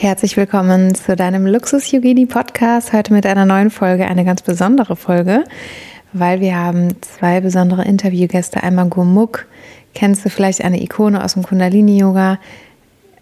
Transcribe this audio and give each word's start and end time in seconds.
Herzlich 0.00 0.38
willkommen 0.38 0.94
zu 0.94 1.14
deinem 1.14 1.46
Luxus 1.46 1.92
Yogini 1.92 2.24
Podcast. 2.24 2.94
Heute 2.94 3.12
mit 3.12 3.26
einer 3.26 3.44
neuen 3.44 3.68
Folge, 3.68 4.06
eine 4.06 4.24
ganz 4.24 4.40
besondere 4.40 4.96
Folge, 4.96 5.44
weil 6.14 6.40
wir 6.40 6.56
haben 6.56 7.02
zwei 7.02 7.42
besondere 7.42 7.84
Interviewgäste. 7.84 8.62
Einmal 8.62 8.88
Gurmuk, 8.88 9.46
kennst 9.92 10.24
du 10.24 10.30
vielleicht 10.30 10.64
eine 10.64 10.82
Ikone 10.82 11.22
aus 11.22 11.34
dem 11.34 11.42
Kundalini 11.42 11.98
Yoga? 11.98 12.38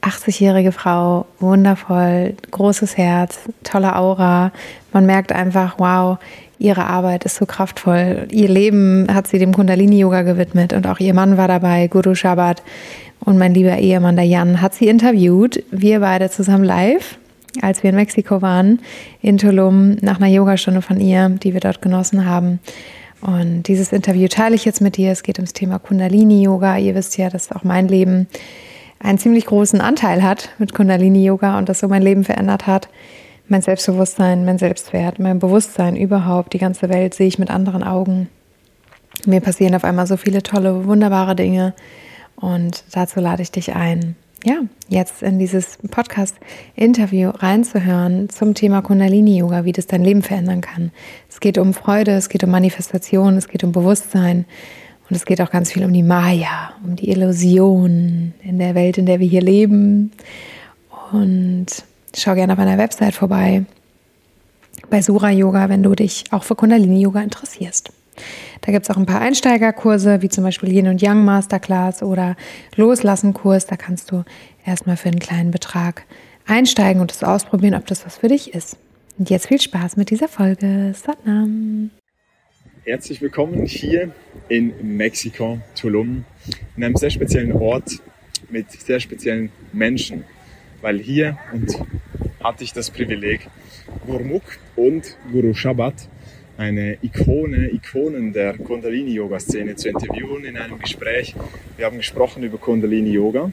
80-jährige 0.02 0.70
Frau, 0.70 1.26
wundervoll, 1.40 2.36
großes 2.52 2.96
Herz, 2.96 3.40
tolle 3.64 3.96
Aura. 3.96 4.52
Man 4.92 5.04
merkt 5.04 5.32
einfach, 5.32 5.80
wow, 5.80 6.18
ihre 6.60 6.86
Arbeit 6.86 7.24
ist 7.24 7.34
so 7.34 7.46
kraftvoll. 7.46 8.28
Ihr 8.30 8.48
Leben 8.48 9.08
hat 9.12 9.26
sie 9.26 9.40
dem 9.40 9.52
Kundalini 9.52 9.98
Yoga 9.98 10.22
gewidmet 10.22 10.72
und 10.72 10.86
auch 10.86 11.00
ihr 11.00 11.12
Mann 11.12 11.36
war 11.36 11.48
dabei, 11.48 11.88
Guru 11.88 12.14
Shabbat 12.14 12.62
und 13.28 13.36
mein 13.36 13.52
lieber 13.52 13.76
Ehemann, 13.76 14.16
der 14.16 14.24
Jan, 14.24 14.62
hat 14.62 14.72
sie 14.72 14.88
interviewt. 14.88 15.62
Wir 15.70 16.00
beide 16.00 16.30
zusammen 16.30 16.64
live, 16.64 17.18
als 17.60 17.82
wir 17.82 17.90
in 17.90 17.96
Mexiko 17.96 18.40
waren, 18.40 18.80
in 19.20 19.36
Tulum, 19.36 19.96
nach 20.00 20.16
einer 20.16 20.28
Yogastunde 20.28 20.80
von 20.80 20.98
ihr, 20.98 21.28
die 21.28 21.52
wir 21.52 21.60
dort 21.60 21.82
genossen 21.82 22.24
haben. 22.24 22.58
Und 23.20 23.64
dieses 23.64 23.92
Interview 23.92 24.28
teile 24.28 24.54
ich 24.54 24.64
jetzt 24.64 24.80
mit 24.80 24.96
dir. 24.96 25.12
Es 25.12 25.22
geht 25.22 25.38
ums 25.38 25.52
Thema 25.52 25.78
Kundalini-Yoga. 25.78 26.78
Ihr 26.78 26.94
wisst 26.94 27.18
ja, 27.18 27.28
dass 27.28 27.52
auch 27.52 27.64
mein 27.64 27.86
Leben 27.86 28.28
einen 28.98 29.18
ziemlich 29.18 29.44
großen 29.44 29.82
Anteil 29.82 30.22
hat 30.22 30.48
mit 30.56 30.72
Kundalini-Yoga 30.72 31.58
und 31.58 31.68
das 31.68 31.80
so 31.80 31.88
mein 31.88 32.00
Leben 32.00 32.24
verändert 32.24 32.66
hat. 32.66 32.88
Mein 33.46 33.60
Selbstbewusstsein, 33.60 34.46
mein 34.46 34.56
Selbstwert, 34.56 35.18
mein 35.18 35.38
Bewusstsein 35.38 35.96
überhaupt, 35.96 36.54
die 36.54 36.58
ganze 36.58 36.88
Welt 36.88 37.12
sehe 37.12 37.28
ich 37.28 37.38
mit 37.38 37.50
anderen 37.50 37.82
Augen. 37.82 38.30
Mir 39.26 39.42
passieren 39.42 39.74
auf 39.74 39.84
einmal 39.84 40.06
so 40.06 40.16
viele 40.16 40.42
tolle, 40.42 40.86
wunderbare 40.86 41.36
Dinge 41.36 41.74
und 42.40 42.84
dazu 42.92 43.20
lade 43.20 43.42
ich 43.42 43.50
dich 43.50 43.74
ein, 43.74 44.16
ja, 44.44 44.60
jetzt 44.88 45.22
in 45.22 45.38
dieses 45.38 45.78
Podcast-Interview 45.90 47.30
reinzuhören 47.30 48.28
zum 48.28 48.54
Thema 48.54 48.82
Kundalini-Yoga, 48.82 49.64
wie 49.64 49.72
das 49.72 49.88
dein 49.88 50.04
Leben 50.04 50.22
verändern 50.22 50.60
kann. 50.60 50.92
Es 51.28 51.40
geht 51.40 51.58
um 51.58 51.74
Freude, 51.74 52.12
es 52.12 52.28
geht 52.28 52.44
um 52.44 52.50
Manifestation, 52.50 53.36
es 53.36 53.48
geht 53.48 53.64
um 53.64 53.72
Bewusstsein 53.72 54.44
und 55.10 55.16
es 55.16 55.24
geht 55.24 55.40
auch 55.40 55.50
ganz 55.50 55.72
viel 55.72 55.84
um 55.84 55.92
die 55.92 56.04
Maya, 56.04 56.72
um 56.84 56.94
die 56.94 57.10
Illusion 57.10 58.34
in 58.42 58.58
der 58.58 58.74
Welt, 58.74 58.98
in 58.98 59.06
der 59.06 59.18
wir 59.18 59.28
hier 59.28 59.42
leben. 59.42 60.12
Und 61.10 61.66
schau 62.16 62.34
gerne 62.34 62.52
auf 62.52 62.58
meiner 62.58 62.78
Website 62.78 63.14
vorbei 63.14 63.64
bei 64.90 65.02
Sura 65.02 65.30
Yoga, 65.30 65.68
wenn 65.68 65.82
du 65.82 65.94
dich 65.94 66.24
auch 66.30 66.44
für 66.44 66.54
Kundalini 66.54 67.00
Yoga 67.00 67.22
interessierst. 67.22 67.90
Da 68.60 68.72
gibt 68.72 68.84
es 68.84 68.90
auch 68.90 68.96
ein 68.96 69.06
paar 69.06 69.20
Einsteigerkurse, 69.20 70.22
wie 70.22 70.28
zum 70.28 70.44
Beispiel 70.44 70.72
Yin 70.72 70.88
und 70.88 71.00
Yang 71.00 71.24
Masterclass 71.24 72.02
oder 72.02 72.36
Loslassen 72.76 73.34
Kurs. 73.34 73.66
Da 73.66 73.76
kannst 73.76 74.10
du 74.10 74.24
erstmal 74.64 74.96
für 74.96 75.08
einen 75.08 75.20
kleinen 75.20 75.50
Betrag 75.50 76.04
einsteigen 76.46 77.00
und 77.00 77.12
es 77.12 77.22
ausprobieren, 77.22 77.74
ob 77.74 77.86
das 77.86 78.04
was 78.04 78.16
für 78.16 78.28
dich 78.28 78.54
ist. 78.54 78.76
Und 79.18 79.30
jetzt 79.30 79.46
viel 79.46 79.60
Spaß 79.60 79.96
mit 79.96 80.10
dieser 80.10 80.28
Folge. 80.28 80.92
Satnam. 80.94 81.90
Herzlich 82.84 83.20
willkommen 83.20 83.66
hier 83.66 84.12
in 84.48 84.96
Mexiko, 84.96 85.58
Tulum, 85.74 86.24
in 86.76 86.84
einem 86.84 86.96
sehr 86.96 87.10
speziellen 87.10 87.52
Ort 87.52 88.00
mit 88.50 88.70
sehr 88.70 89.00
speziellen 89.00 89.50
Menschen, 89.72 90.24
weil 90.80 90.98
hier 90.98 91.36
und 91.52 91.78
hatte 92.42 92.64
ich 92.64 92.72
das 92.72 92.90
Privileg, 92.90 93.48
Gurmuk 94.06 94.42
und 94.76 95.16
Guru 95.30 95.52
Shabbat 95.52 96.08
eine 96.58 96.98
Ikone, 97.02 97.70
Ikonen 97.70 98.32
der 98.32 98.58
Kundalini-Yoga-Szene 98.58 99.76
zu 99.76 99.88
interviewen 99.88 100.44
in 100.44 100.56
einem 100.56 100.78
Gespräch. 100.80 101.34
Wir 101.76 101.86
haben 101.86 101.98
gesprochen 101.98 102.42
über 102.42 102.58
Kundalini-Yoga, 102.58 103.52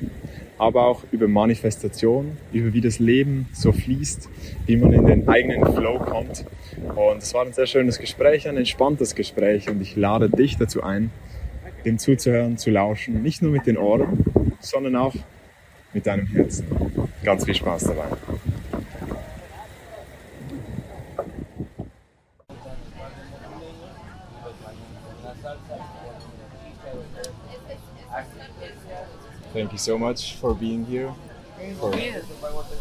aber 0.58 0.88
auch 0.88 1.04
über 1.12 1.28
Manifestation, 1.28 2.36
über 2.52 2.74
wie 2.74 2.82
das 2.82 2.98
Leben 2.98 3.48
so 3.54 3.72
fließt, 3.72 4.28
wie 4.66 4.78
man 4.78 4.92
in 4.92 5.06
den 5.06 5.30
eigenen 5.30 5.64
Flow 5.76 6.00
kommt. 6.00 6.46
Und 6.96 7.20
es 7.22 7.32
war 7.36 7.46
ein 7.46 7.54
sehr 7.54 7.68
schönes 7.68 8.00
Gespräch, 8.00 8.50
ein 8.50 8.58
entspanntes 8.58 9.14
Gespräch 9.14 9.70
und 9.70 9.80
ich 9.82 9.96
lade 9.96 10.28
dich 10.28 10.58
dazu 10.58 10.82
ein, 10.82 11.12
dem 11.86 12.00
zuzuhören, 12.00 12.58
zu 12.58 12.72
lauschen, 12.72 13.22
nicht 13.22 13.44
nur 13.44 13.52
mit 13.52 13.68
den 13.68 13.78
Ohren, 13.78 14.26
sondern 14.60 14.96
auch 14.96 15.14
mit 15.94 16.08
deinem 16.08 16.26
Herzen. 16.26 16.66
Ganz 17.24 17.46
viel 17.46 17.56
Spaß 17.56 17.84
dabei. 17.84 18.08
Thank 29.56 29.72
you 29.72 29.78
so 29.78 29.98
much 29.98 30.34
for 30.36 30.54
being 30.54 30.84
here, 30.84 31.14
for, 31.80 31.94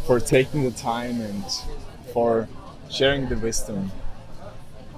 for 0.06 0.18
taking 0.18 0.64
the 0.64 0.72
time 0.72 1.20
and 1.20 1.44
for 2.12 2.48
sharing 2.90 3.28
the 3.28 3.36
wisdom. 3.36 3.92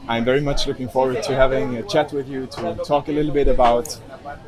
I'm 0.08 0.24
very 0.24 0.40
much 0.40 0.66
looking 0.66 0.88
forward 0.88 1.22
to 1.24 1.34
having 1.34 1.76
a 1.76 1.82
chat 1.82 2.14
with 2.14 2.30
you 2.30 2.46
to 2.46 2.76
talk 2.76 3.08
a 3.08 3.12
little 3.12 3.30
bit 3.30 3.46
about 3.46 3.92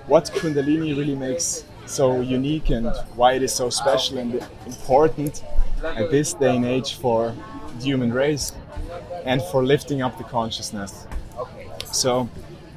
what 0.06 0.25
Kundalini 0.37 0.97
really 0.97 1.15
makes 1.15 1.65
so 1.84 2.22
unique 2.22 2.71
and 2.71 2.87
why 3.15 3.34
it 3.34 3.43
is 3.43 3.55
so 3.55 3.69
special 3.69 4.17
and 4.17 4.43
important 4.65 5.44
at 5.84 6.11
this 6.11 6.33
day 6.33 6.56
and 6.56 6.65
age 6.65 6.94
for 6.94 7.34
the 7.77 7.84
human 7.84 8.11
race 8.11 8.53
and 9.27 9.43
for 9.53 9.62
lifting 9.62 10.00
up 10.00 10.17
the 10.17 10.25
consciousness. 10.25 11.06
So 11.93 12.31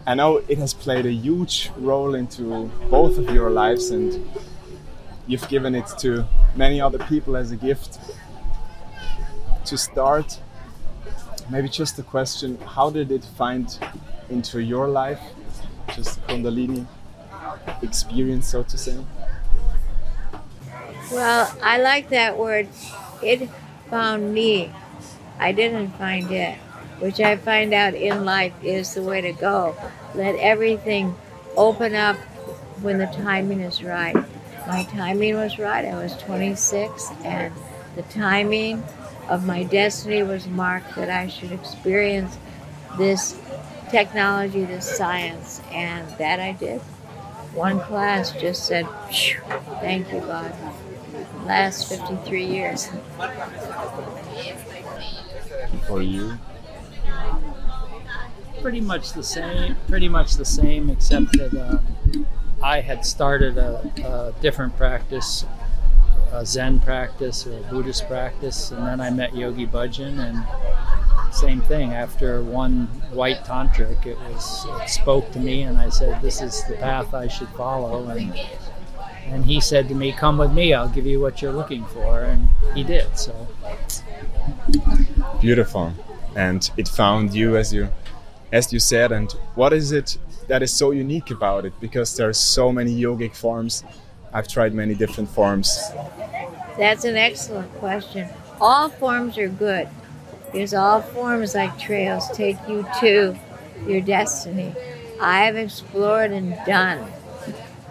I 0.07 0.15
know 0.15 0.37
it 0.37 0.57
has 0.57 0.73
played 0.73 1.05
a 1.05 1.11
huge 1.11 1.71
role 1.77 2.15
into 2.15 2.71
both 2.89 3.19
of 3.19 3.29
your 3.29 3.51
lives, 3.51 3.91
and 3.91 4.27
you've 5.27 5.47
given 5.47 5.75
it 5.75 5.85
to 5.99 6.27
many 6.55 6.81
other 6.81 6.97
people 6.97 7.35
as 7.35 7.51
a 7.51 7.55
gift. 7.55 7.99
To 9.65 9.77
start, 9.77 10.39
maybe 11.51 11.69
just 11.69 11.99
a 11.99 12.03
question 12.03 12.57
how 12.65 12.89
did 12.89 13.11
it 13.11 13.23
find 13.23 13.77
into 14.29 14.59
your 14.59 14.87
life? 14.87 15.21
Just 15.95 16.19
Kundalini 16.27 16.87
experience, 17.83 18.47
so 18.47 18.63
to 18.63 18.77
say? 18.77 18.97
Well, 21.11 21.55
I 21.61 21.77
like 21.77 22.09
that 22.09 22.37
word. 22.37 22.67
It 23.21 23.49
found 23.89 24.33
me. 24.33 24.73
I 25.37 25.51
didn't 25.51 25.89
find 25.91 26.31
it 26.31 26.57
which 27.01 27.19
I 27.19 27.35
find 27.35 27.73
out 27.73 27.95
in 27.95 28.25
life 28.25 28.53
is 28.63 28.93
the 28.93 29.01
way 29.01 29.21
to 29.21 29.33
go. 29.33 29.75
Let 30.13 30.35
everything 30.35 31.15
open 31.57 31.95
up 31.95 32.15
when 32.81 32.99
the 32.99 33.07
timing 33.07 33.59
is 33.61 33.83
right. 33.83 34.15
My 34.67 34.83
timing 34.83 35.35
was 35.35 35.57
right. 35.57 35.83
I 35.83 35.95
was 35.95 36.15
26, 36.17 37.09
and 37.23 37.51
the 37.95 38.03
timing 38.03 38.83
of 39.29 39.45
my 39.45 39.63
destiny 39.63 40.21
was 40.21 40.45
marked 40.47 40.95
that 40.95 41.09
I 41.09 41.27
should 41.27 41.51
experience 41.51 42.37
this 42.99 43.39
technology, 43.89 44.63
this 44.63 44.85
science, 44.97 45.59
and 45.71 46.07
that 46.19 46.39
I 46.39 46.51
did. 46.51 46.81
One 47.53 47.79
class 47.79 48.31
just 48.31 48.65
said, 48.67 48.87
Thank 49.81 50.13
you, 50.13 50.19
God. 50.19 50.53
Last 51.45 51.89
53 51.89 52.45
years. 52.45 52.89
For 55.87 56.01
you, 56.01 56.37
pretty 58.61 58.81
much 58.81 59.13
the 59.13 59.23
same. 59.23 59.75
Pretty 59.87 60.09
much 60.09 60.35
the 60.35 60.45
same, 60.45 60.89
except 60.89 61.31
that 61.33 61.53
uh, 61.53 61.79
I 62.63 62.81
had 62.81 63.05
started 63.05 63.57
a, 63.57 63.91
a, 64.05 64.41
different 64.41 64.77
practice, 64.77 65.45
a 66.31 66.45
Zen 66.45 66.79
practice 66.79 67.47
or 67.47 67.57
a 67.57 67.61
Buddhist 67.61 68.07
practice, 68.07 68.71
and 68.71 68.85
then 68.85 69.01
I 69.01 69.09
met 69.09 69.35
Yogi 69.35 69.65
Bhajan, 69.65 70.19
and 70.19 71.33
same 71.33 71.61
thing. 71.61 71.93
After 71.93 72.43
one 72.43 72.87
white 73.11 73.43
tantric, 73.45 74.05
it 74.05 74.17
was 74.19 74.65
it 74.81 74.89
spoke 74.89 75.31
to 75.31 75.39
me, 75.39 75.63
and 75.63 75.77
I 75.77 75.89
said, 75.89 76.21
"This 76.21 76.41
is 76.41 76.63
the 76.65 76.75
path 76.75 77.13
I 77.13 77.27
should 77.27 77.49
follow." 77.49 78.07
And 78.07 78.39
and 79.25 79.45
he 79.45 79.59
said 79.59 79.87
to 79.89 79.95
me, 79.95 80.11
"Come 80.11 80.37
with 80.37 80.51
me. 80.51 80.73
I'll 80.73 80.89
give 80.89 81.05
you 81.05 81.19
what 81.19 81.41
you're 81.41 81.53
looking 81.53 81.85
for," 81.85 82.21
and 82.21 82.49
he 82.75 82.83
did. 82.83 83.17
So 83.17 83.47
beautiful, 85.39 85.93
and 86.35 86.69
it 86.77 86.87
found 86.87 87.33
you 87.33 87.57
as 87.57 87.73
you 87.73 87.89
as 88.51 88.73
you 88.73 88.79
said, 88.79 89.11
and 89.11 89.31
what 89.55 89.73
is 89.73 89.91
it 89.91 90.17
that 90.47 90.61
is 90.61 90.73
so 90.73 90.91
unique 90.91 91.31
about 91.31 91.65
it? 91.65 91.73
Because 91.79 92.15
there 92.15 92.27
are 92.27 92.33
so 92.33 92.71
many 92.71 92.99
yogic 92.99 93.35
forms. 93.35 93.83
I've 94.33 94.47
tried 94.47 94.73
many 94.73 94.93
different 94.93 95.29
forms. 95.29 95.91
That's 96.77 97.05
an 97.05 97.15
excellent 97.15 97.71
question. 97.75 98.27
All 98.59 98.89
forms 98.89 99.37
are 99.37 99.49
good 99.49 99.87
because 100.51 100.73
all 100.73 101.01
forms, 101.01 101.55
like 101.55 101.77
trails, 101.79 102.29
take 102.31 102.57
you 102.67 102.85
to 102.99 103.37
your 103.87 104.01
destiny. 104.01 104.73
I 105.19 105.45
have 105.45 105.55
explored 105.55 106.31
and 106.31 106.57
done 106.65 107.11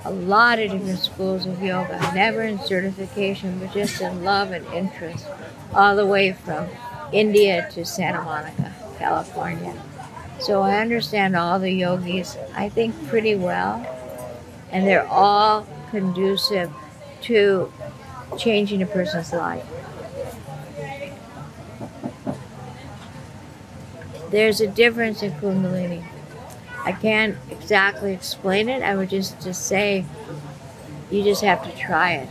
a 0.04 0.10
lot 0.10 0.58
of 0.58 0.70
different 0.70 0.98
schools 0.98 1.46
of 1.46 1.62
yoga, 1.62 1.98
never 2.14 2.42
in 2.42 2.58
certification, 2.58 3.58
but 3.58 3.72
just 3.72 4.00
in 4.00 4.24
love 4.24 4.50
and 4.50 4.66
interest, 4.74 5.26
all 5.74 5.94
the 5.94 6.06
way 6.06 6.32
from 6.32 6.68
India 7.12 7.68
to 7.72 7.84
Santa 7.84 8.22
Monica, 8.22 8.74
California. 8.98 9.74
So 10.40 10.62
I 10.62 10.80
understand 10.80 11.36
all 11.36 11.58
the 11.58 11.70
yogis, 11.70 12.36
I 12.54 12.70
think, 12.70 12.94
pretty 13.08 13.34
well, 13.34 13.86
and 14.72 14.86
they're 14.86 15.06
all 15.06 15.66
conducive 15.90 16.72
to 17.22 17.70
changing 18.38 18.82
a 18.82 18.86
person's 18.86 19.32
life. 19.32 19.66
There's 24.30 24.60
a 24.60 24.66
difference 24.66 25.22
in 25.22 25.32
Kundalini. 25.32 26.04
I 26.84 26.92
can't 26.92 27.36
exactly 27.50 28.12
explain 28.14 28.68
it. 28.68 28.82
I 28.82 28.96
would 28.96 29.10
just, 29.10 29.42
just 29.42 29.66
say 29.66 30.06
you 31.10 31.22
just 31.22 31.42
have 31.42 31.62
to 31.64 31.76
try 31.76 32.14
it. 32.14 32.28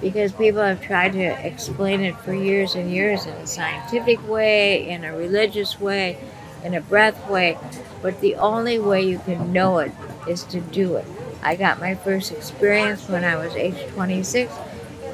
Because 0.00 0.32
people 0.32 0.62
have 0.62 0.80
tried 0.80 1.12
to 1.12 1.46
explain 1.46 2.00
it 2.00 2.16
for 2.20 2.32
years 2.32 2.74
and 2.74 2.90
years 2.90 3.26
in 3.26 3.34
a 3.34 3.46
scientific 3.46 4.26
way, 4.26 4.88
in 4.88 5.04
a 5.04 5.14
religious 5.14 5.78
way, 5.78 6.16
in 6.64 6.74
a 6.74 6.80
breath 6.80 7.28
way. 7.28 7.58
But 8.02 8.20
the 8.20 8.36
only 8.36 8.78
way 8.78 9.02
you 9.02 9.18
can 9.18 9.52
know 9.52 9.78
it 9.78 9.92
is 10.28 10.44
to 10.44 10.60
do 10.60 10.96
it. 10.96 11.06
I 11.42 11.56
got 11.56 11.80
my 11.80 11.94
first 11.94 12.32
experience 12.32 13.08
when 13.08 13.24
I 13.24 13.36
was 13.36 13.54
age 13.54 13.88
26, 13.92 14.52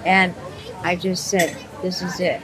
and 0.05 0.35
I 0.83 0.97
just 0.97 1.29
said, 1.29 1.57
This 1.83 2.03
is 2.03 2.21
it. 2.21 2.41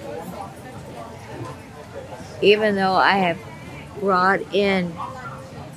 Even 2.41 2.75
though 2.75 2.95
I 2.95 3.19
have 3.19 3.39
brought 4.01 4.41
in 4.55 4.93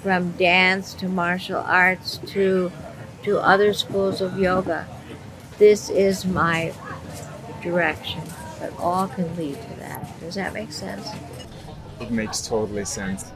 from 0.01 0.31
dance 0.31 0.93
to 0.93 1.07
martial 1.09 1.59
arts 1.59 2.17
to 2.27 2.71
to 3.23 3.39
other 3.39 3.73
schools 3.73 4.21
of 4.21 4.37
yoga. 4.37 4.87
This 5.57 5.89
is 5.89 6.25
my 6.25 6.73
direction, 7.63 8.21
but 8.59 8.71
all 8.79 9.07
can 9.07 9.35
lead 9.35 9.55
to 9.55 9.79
that. 9.79 10.19
Does 10.19 10.35
that 10.35 10.53
make 10.53 10.71
sense? 10.71 11.07
It 11.99 12.11
makes 12.11 12.47
totally 12.47 12.85
sense. 12.85 13.31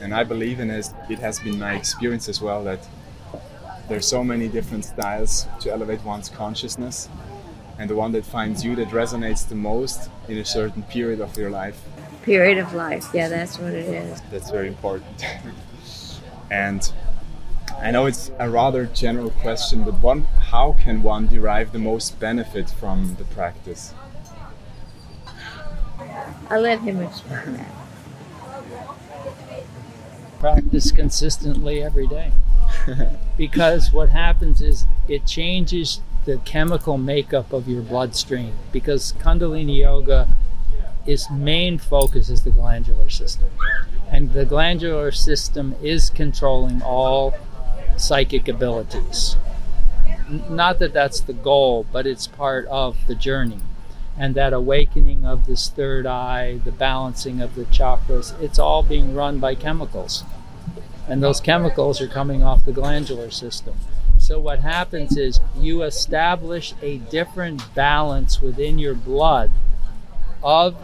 And 0.00 0.14
I 0.14 0.24
believe 0.24 0.60
in 0.60 0.70
it. 0.70 0.88
It 1.08 1.18
has 1.18 1.40
been 1.40 1.58
my 1.58 1.74
experience 1.74 2.28
as 2.28 2.40
well 2.40 2.64
that 2.64 2.86
there's 3.88 4.06
so 4.06 4.22
many 4.22 4.48
different 4.48 4.84
styles 4.84 5.46
to 5.60 5.72
elevate 5.72 6.04
one's 6.04 6.28
consciousness. 6.28 7.08
And 7.78 7.88
the 7.88 7.96
one 7.96 8.12
that 8.12 8.24
finds 8.24 8.64
you 8.64 8.74
that 8.76 8.88
resonates 8.88 9.48
the 9.48 9.54
most 9.54 10.10
in 10.28 10.38
a 10.38 10.44
certain 10.44 10.82
period 10.82 11.20
of 11.20 11.36
your 11.36 11.50
life 11.50 11.80
period 12.28 12.58
of 12.58 12.74
life. 12.74 13.08
Yeah, 13.14 13.28
that's 13.28 13.58
what 13.58 13.72
it 13.72 13.88
is. 13.88 14.20
That's 14.30 14.50
very 14.50 14.68
important. 14.68 15.24
and 16.50 16.92
I 17.80 17.90
know 17.90 18.04
it's 18.06 18.30
a 18.38 18.50
rather 18.50 18.84
general 18.86 19.30
question, 19.30 19.84
but 19.84 19.94
one, 20.00 20.22
how 20.52 20.76
can 20.84 21.02
one 21.02 21.26
derive 21.26 21.72
the 21.72 21.78
most 21.78 22.20
benefit 22.20 22.68
from 22.68 23.16
the 23.18 23.24
practice? 23.24 23.94
I'll 26.50 26.60
let 26.60 26.80
him 26.80 27.00
explain 27.02 27.54
that. 27.54 27.72
Practice 30.38 30.92
consistently 30.92 31.82
every 31.82 32.06
day. 32.06 32.32
because 33.36 33.92
what 33.92 34.10
happens 34.10 34.60
is 34.60 34.84
it 35.08 35.26
changes 35.26 36.00
the 36.24 36.38
chemical 36.38 36.98
makeup 36.98 37.52
of 37.52 37.68
your 37.68 37.82
bloodstream. 37.82 38.52
Because 38.72 39.14
Kundalini 39.14 39.78
Yoga 39.78 40.28
its 41.08 41.30
main 41.30 41.78
focus 41.78 42.28
is 42.28 42.42
the 42.42 42.50
glandular 42.50 43.08
system. 43.08 43.48
And 44.10 44.32
the 44.34 44.44
glandular 44.44 45.10
system 45.10 45.74
is 45.82 46.10
controlling 46.10 46.82
all 46.82 47.34
psychic 47.96 48.46
abilities. 48.46 49.36
Not 50.50 50.78
that 50.80 50.92
that's 50.92 51.20
the 51.20 51.32
goal, 51.32 51.86
but 51.90 52.06
it's 52.06 52.26
part 52.26 52.66
of 52.66 52.98
the 53.06 53.14
journey. 53.14 53.60
And 54.18 54.34
that 54.34 54.52
awakening 54.52 55.24
of 55.24 55.46
this 55.46 55.68
third 55.68 56.04
eye, 56.04 56.60
the 56.64 56.72
balancing 56.72 57.40
of 57.40 57.54
the 57.54 57.64
chakras, 57.66 58.38
it's 58.42 58.58
all 58.58 58.82
being 58.82 59.14
run 59.14 59.38
by 59.38 59.54
chemicals. 59.54 60.24
And 61.08 61.22
those 61.22 61.40
chemicals 61.40 62.00
are 62.00 62.08
coming 62.08 62.42
off 62.42 62.64
the 62.64 62.72
glandular 62.72 63.30
system. 63.30 63.76
So, 64.18 64.40
what 64.40 64.60
happens 64.60 65.16
is 65.16 65.40
you 65.56 65.82
establish 65.82 66.74
a 66.82 66.98
different 66.98 67.74
balance 67.74 68.42
within 68.42 68.78
your 68.78 68.94
blood 68.94 69.50
of 70.42 70.76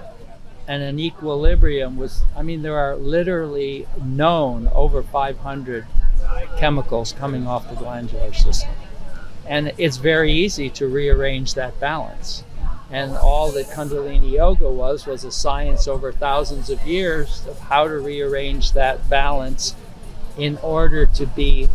and 0.66 0.82
an 0.82 0.98
equilibrium 0.98 1.96
was 1.96 2.22
i 2.36 2.42
mean 2.42 2.62
there 2.62 2.78
are 2.78 2.96
literally 2.96 3.86
known 4.02 4.68
over 4.74 5.02
500 5.02 5.86
chemicals 6.58 7.12
coming 7.12 7.46
off 7.46 7.68
the 7.68 7.76
glandular 7.76 8.32
system 8.32 8.70
and 9.46 9.72
it's 9.76 9.98
very 9.98 10.32
easy 10.32 10.70
to 10.70 10.88
rearrange 10.88 11.54
that 11.54 11.78
balance 11.78 12.44
and 12.90 13.16
all 13.16 13.50
that 13.52 13.66
kundalini 13.66 14.32
yoga 14.32 14.70
was 14.70 15.06
was 15.06 15.24
a 15.24 15.32
science 15.32 15.88
over 15.88 16.12
thousands 16.12 16.70
of 16.70 16.80
years 16.86 17.46
of 17.46 17.58
how 17.60 17.88
to 17.88 17.98
rearrange 17.98 18.72
that 18.72 19.08
balance 19.08 19.74
in 20.36 20.56
order 20.58 21.06
to 21.06 21.26
be 21.26 21.68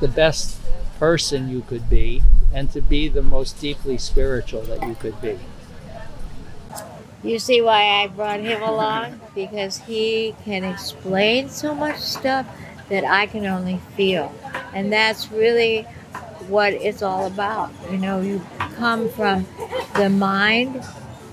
the 0.00 0.08
best 0.08 0.58
person 0.98 1.48
you 1.48 1.60
could 1.62 1.88
be 1.88 2.22
and 2.52 2.70
to 2.72 2.80
be 2.80 3.08
the 3.08 3.22
most 3.22 3.60
deeply 3.60 3.98
spiritual 3.98 4.62
that 4.62 4.86
you 4.86 4.94
could 4.94 5.20
be 5.20 5.38
you 7.22 7.38
see 7.38 7.60
why 7.60 8.02
I 8.02 8.06
brought 8.06 8.40
him 8.40 8.62
along? 8.62 9.20
Because 9.34 9.78
he 9.78 10.34
can 10.44 10.64
explain 10.64 11.48
so 11.50 11.74
much 11.74 11.98
stuff 11.98 12.46
that 12.88 13.04
I 13.04 13.26
can 13.26 13.46
only 13.46 13.78
feel. 13.96 14.34
And 14.72 14.92
that's 14.92 15.30
really 15.30 15.86
what 16.50 16.72
it's 16.72 17.02
all 17.02 17.26
about. 17.26 17.70
You 17.90 17.98
know, 17.98 18.20
you 18.20 18.42
come 18.76 19.08
from 19.08 19.46
the 19.94 20.10
mind, 20.10 20.84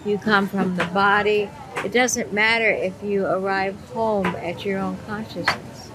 you 0.06 0.18
come 0.18 0.48
from 0.48 0.75
the 0.78 0.86
body. 0.86 1.50
It 1.84 1.92
doesn't 1.92 2.34
matter 2.34 2.69
if 2.69 2.94
you 3.04 3.25
arrive 3.25 3.75
home 3.94 4.28
at 4.28 4.66
your 4.66 4.80
own 4.80 4.98
consciousness. 5.08 5.92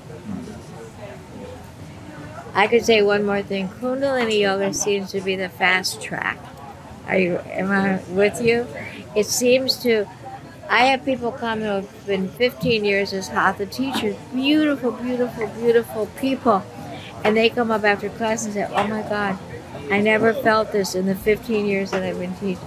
I 2.54 2.66
could 2.66 2.84
say 2.84 3.02
one 3.02 3.24
more 3.24 3.42
thing. 3.42 3.68
Kundalini 3.68 4.40
Yoga 4.40 4.74
seems 4.74 5.10
to 5.12 5.20
be 5.20 5.36
the 5.36 5.48
fast 5.48 6.02
track. 6.02 6.38
Are 7.06 7.16
you 7.16 7.38
am 7.46 7.70
I 7.70 8.02
with 8.12 8.42
you? 8.42 8.66
it 9.14 9.26
seems 9.26 9.76
to 9.82 10.06
I 10.68 10.86
have 10.86 11.04
people 11.04 11.32
come 11.32 11.60
who 11.60 11.66
have 11.66 12.06
been 12.06 12.28
15 12.28 12.84
years 12.84 13.12
as 13.12 13.28
hatha 13.28 13.66
teachers, 13.66 14.16
beautiful, 14.32 14.92
beautiful, 14.92 15.46
beautiful 15.48 16.06
people. 16.18 16.62
And 17.24 17.36
they 17.36 17.50
come 17.50 17.70
up 17.70 17.84
after 17.84 18.08
class 18.10 18.44
and 18.44 18.54
say, 18.54 18.66
Oh 18.68 18.86
my 18.88 19.02
God, 19.02 19.38
I 19.90 20.00
never 20.00 20.32
felt 20.32 20.72
this 20.72 20.94
in 20.94 21.06
the 21.06 21.14
15 21.14 21.66
years 21.66 21.90
that 21.90 22.02
I've 22.02 22.18
been 22.18 22.34
te- 22.36 22.58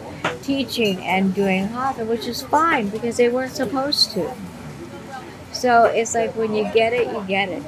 teaching 0.44 1.00
and 1.04 1.34
doing 1.34 1.68
hatha, 1.68 2.06
which 2.06 2.28
is 2.28 2.42
fine 2.42 2.90
because 2.90 3.18
they 3.18 3.30
weren't 3.30 3.54
supposed 3.54 4.12
to. 4.12 4.32
So 5.52 5.86
it's 5.86 6.14
like 6.14 6.36
when 6.36 6.54
you 6.54 6.64
get 6.74 6.94
it, 6.94 7.08
you 7.08 7.24
get 7.28 7.50
it. 7.50 7.64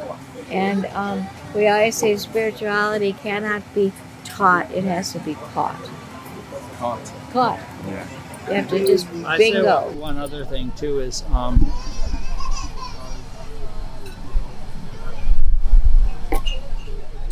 And 0.50 0.86
um, 0.88 1.28
we 1.56 1.68
always 1.68 1.96
say 1.96 2.16
spirituality 2.18 3.14
cannot 3.14 3.64
be 3.74 3.92
taught, 4.24 4.72
it 4.72 4.84
has 4.84 5.14
to 5.14 5.20
be 5.20 5.36
caught. 5.36 5.82
Caught. 6.78 7.14
Caught. 7.32 7.60
Yeah. 7.88 8.08
You 8.48 8.54
have 8.54 8.70
to 8.70 8.86
just 8.86 9.08
I 9.26 9.38
bingo. 9.38 9.92
Say 9.92 9.98
one 9.98 10.18
other 10.18 10.46
thing 10.46 10.72
too 10.76 11.00
is 11.00 11.24
um, 11.34 11.72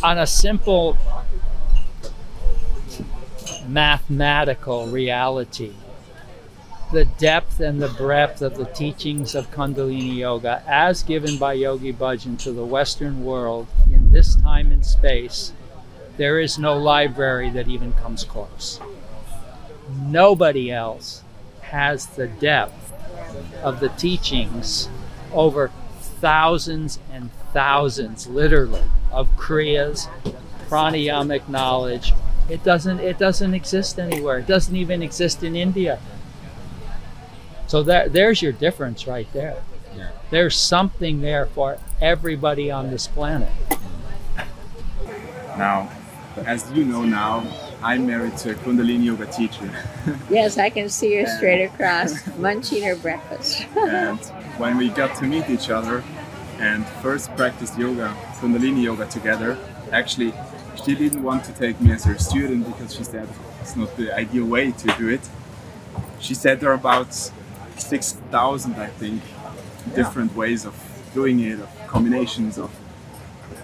on 0.06 0.18
a 0.18 0.26
simple 0.26 0.96
mathematical 3.66 4.86
reality, 4.86 5.72
the 6.92 7.04
depth 7.04 7.58
and 7.58 7.82
the 7.82 7.88
breadth 7.88 8.40
of 8.40 8.56
the 8.56 8.66
teachings 8.66 9.34
of 9.34 9.50
Kundalini 9.50 10.18
Yoga, 10.18 10.62
as 10.64 11.02
given 11.02 11.38
by 11.38 11.54
Yogi 11.54 11.92
Bhajan 11.92 12.38
to 12.44 12.52
the 12.52 12.64
Western 12.64 13.24
world 13.24 13.66
in 13.90 14.12
this 14.12 14.36
time 14.36 14.70
and 14.70 14.86
space, 14.86 15.52
there 16.18 16.38
is 16.38 16.56
no 16.56 16.78
library 16.78 17.50
that 17.50 17.66
even 17.66 17.92
comes 17.94 18.22
close. 18.22 18.78
Nobody 20.04 20.70
else 20.70 21.24
has 21.62 22.06
the 22.06 22.28
depth 22.28 22.92
of 23.60 23.80
the 23.80 23.88
teachings 23.88 24.88
over 25.32 25.72
thousands 26.20 26.98
and 27.12 27.30
thousands, 27.52 28.26
literally, 28.26 28.82
of 29.10 29.28
kriyas, 29.36 30.08
pranayamic 30.68 31.48
knowledge. 31.48 32.12
It 32.48 32.62
doesn't 32.62 33.00
it 33.00 33.18
doesn't 33.18 33.54
exist 33.54 33.98
anywhere. 33.98 34.38
It 34.38 34.46
doesn't 34.46 34.76
even 34.76 35.02
exist 35.02 35.42
in 35.42 35.56
India. 35.56 35.98
So 37.66 37.82
there, 37.82 38.08
there's 38.08 38.40
your 38.40 38.52
difference 38.52 39.06
right 39.06 39.30
there. 39.32 39.62
Yeah. 39.96 40.10
There's 40.30 40.56
something 40.56 41.20
there 41.20 41.46
for 41.46 41.78
everybody 42.00 42.70
on 42.70 42.90
this 42.90 43.08
planet. 43.08 43.50
Now, 45.56 45.90
as 46.44 46.70
you 46.72 46.84
know 46.84 47.04
now, 47.04 47.44
I'm 47.82 48.06
married 48.06 48.36
to 48.38 48.50
a 48.50 48.54
Kundalini 48.54 49.04
yoga 49.04 49.26
teacher. 49.26 49.70
Yes, 50.30 50.58
I 50.58 50.70
can 50.70 50.88
see 50.88 51.14
her 51.16 51.26
straight 51.26 51.64
across, 51.64 52.26
munching 52.36 52.82
her 52.82 52.96
breakfast. 52.96 53.66
and 53.76 54.20
when 54.58 54.78
we 54.78 54.88
got 54.88 55.14
to 55.16 55.24
meet 55.24 55.48
each 55.50 55.70
other 55.70 56.02
and 56.58 56.86
first 57.02 57.34
practiced 57.36 57.78
yoga, 57.78 58.16
Kundalini 58.40 58.82
yoga 58.82 59.06
together, 59.06 59.58
actually, 59.92 60.32
she 60.82 60.94
didn't 60.94 61.22
want 61.22 61.44
to 61.44 61.52
take 61.52 61.80
me 61.80 61.92
as 61.92 62.04
her 62.04 62.18
student 62.18 62.66
because 62.66 62.94
she 62.94 63.04
said 63.04 63.28
it's 63.60 63.76
not 63.76 63.96
the 63.96 64.14
ideal 64.14 64.46
way 64.46 64.72
to 64.72 64.86
do 64.98 65.08
it. 65.08 65.28
She 66.20 66.34
said 66.34 66.60
there 66.60 66.70
are 66.70 66.74
about 66.74 67.12
6,000, 67.76 68.74
I 68.74 68.86
think, 68.86 69.22
different 69.94 70.34
ways 70.34 70.64
of 70.64 70.74
doing 71.14 71.40
it, 71.40 71.60
of 71.60 71.70
combinations 71.86 72.58
of. 72.58 72.70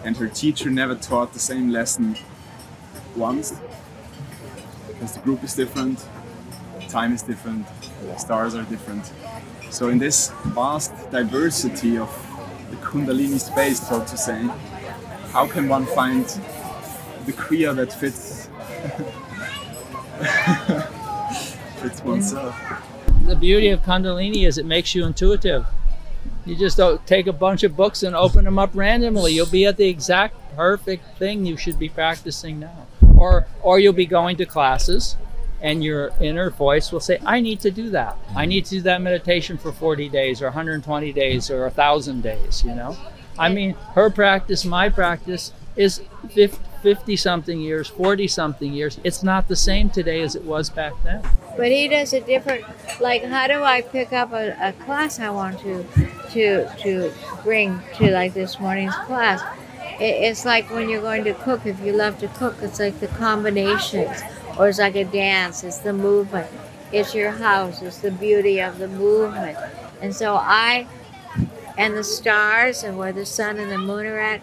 And 0.04 0.16
her 0.16 0.28
teacher 0.28 0.70
never 0.70 0.94
taught 0.94 1.32
the 1.32 1.38
same 1.38 1.70
lesson 1.70 2.16
once 3.16 3.54
because 4.88 5.14
the 5.14 5.20
group 5.20 5.42
is 5.42 5.54
different, 5.54 6.06
time 6.88 7.12
is 7.12 7.22
different, 7.22 7.66
stars 8.18 8.54
are 8.54 8.64
different. 8.64 9.12
So 9.72 9.88
in 9.88 9.98
this 9.98 10.30
vast 10.48 10.92
diversity 11.10 11.96
of 11.96 12.10
the 12.68 12.76
Kundalini 12.76 13.40
space, 13.40 13.80
so 13.88 14.04
to 14.04 14.16
say, 14.18 14.42
how 15.30 15.46
can 15.46 15.66
one 15.66 15.86
find 15.86 16.26
the 17.24 17.32
Kriya 17.32 17.74
that 17.76 17.90
fits 17.90 18.50
fits 21.80 22.02
oneself? 22.02 22.54
The 23.26 23.34
beauty 23.34 23.70
of 23.70 23.80
Kundalini 23.80 24.46
is 24.46 24.58
it 24.58 24.66
makes 24.66 24.94
you 24.94 25.06
intuitive. 25.06 25.64
You 26.44 26.54
just 26.54 26.76
don't 26.76 27.04
take 27.06 27.26
a 27.26 27.32
bunch 27.32 27.62
of 27.62 27.74
books 27.74 28.02
and 28.02 28.14
open 28.14 28.44
them 28.44 28.58
up 28.58 28.72
randomly. 28.74 29.32
You'll 29.32 29.46
be 29.46 29.64
at 29.64 29.78
the 29.78 29.88
exact 29.88 30.36
perfect 30.54 31.16
thing 31.16 31.46
you 31.46 31.56
should 31.56 31.78
be 31.78 31.88
practicing 31.88 32.60
now. 32.60 32.86
Or 33.16 33.46
or 33.62 33.78
you'll 33.78 33.94
be 33.94 34.04
going 34.04 34.36
to 34.36 34.44
classes 34.44 35.16
and 35.62 35.83
your 35.83 36.11
inner 36.21 36.50
voice 36.50 36.92
will 36.92 37.00
say, 37.00 37.19
I 37.25 37.40
need 37.40 37.61
to 37.61 37.71
do 37.71 37.88
that. 37.90 38.19
I 38.37 38.47
need 38.47 38.64
to 38.66 38.71
do 38.76 38.83
that 38.83 39.00
meditation 39.00 39.57
for 39.57 39.73
40 39.73 40.09
days 40.09 40.42
or 40.42 40.47
120 40.47 41.12
days 41.12 41.50
or 41.50 41.62
1,000 41.62 42.21
days, 42.21 42.64
you 42.64 42.75
know? 42.75 42.97
I 43.38 43.49
mean, 43.49 43.75
her 43.95 44.11
practice, 44.11 44.64
my 44.64 44.88
practice 44.88 45.52
is 45.76 46.02
50 46.83 47.16
something 47.16 47.61
years, 47.61 47.88
40 47.88 48.28
something 48.28 48.73
years. 48.73 48.99
It's 49.04 49.23
not 49.23 49.49
the 49.49 49.57
same 49.57 49.88
today 49.88 50.21
as 50.23 50.35
it 50.35 50.45
was 50.45 50.69
back 50.69 50.92
then. 51.04 51.23
But 51.57 51.71
he 51.71 51.88
does 51.88 52.12
a 52.12 52.21
different. 52.21 52.64
Like, 53.00 53.25
how 53.25 53.47
do 53.47 53.62
I 53.62 53.83
pick 53.83 54.12
up 54.12 54.33
a, 54.33 54.57
a 54.61 54.73
class 54.85 55.21
I 55.21 55.31
want 55.31 55.61
to 55.61 55.85
to 56.31 56.69
to 56.78 57.12
bring 57.42 57.81
to 57.97 58.11
like 58.11 58.35
this 58.35 58.59
morning's 58.59 58.95
class? 59.07 59.42
It, 60.00 60.31
it's 60.31 60.45
like 60.45 60.71
when 60.71 60.88
you're 60.88 61.02
going 61.02 61.25
to 61.25 61.35
cook. 61.35 61.66
If 61.66 61.81
you 61.81 61.92
love 61.92 62.19
to 62.21 62.28
cook, 62.28 62.57
it's 62.62 62.81
like 62.81 62.99
the 63.00 63.09
combinations, 63.09 64.23
or 64.59 64.68
it's 64.68 64.78
like 64.78 64.97
a 64.97 65.04
dance. 65.04 65.64
It's 65.64 65.78
the 65.78 65.92
movement. 65.92 66.49
It's 66.92 67.14
your 67.14 67.30
house. 67.30 67.80
It's 67.82 67.99
the 67.99 68.11
beauty 68.11 68.61
of 68.61 68.78
the 68.78 68.88
movement. 68.88 69.56
And 70.00 70.14
so 70.14 70.35
I, 70.35 70.87
and 71.78 71.97
the 71.97 72.04
stars, 72.04 72.82
and 72.82 72.99
where 72.99 73.12
the 73.12 73.25
sun 73.25 73.59
and 73.59 73.71
the 73.71 73.78
moon 73.78 74.06
are 74.06 74.18
at, 74.18 74.42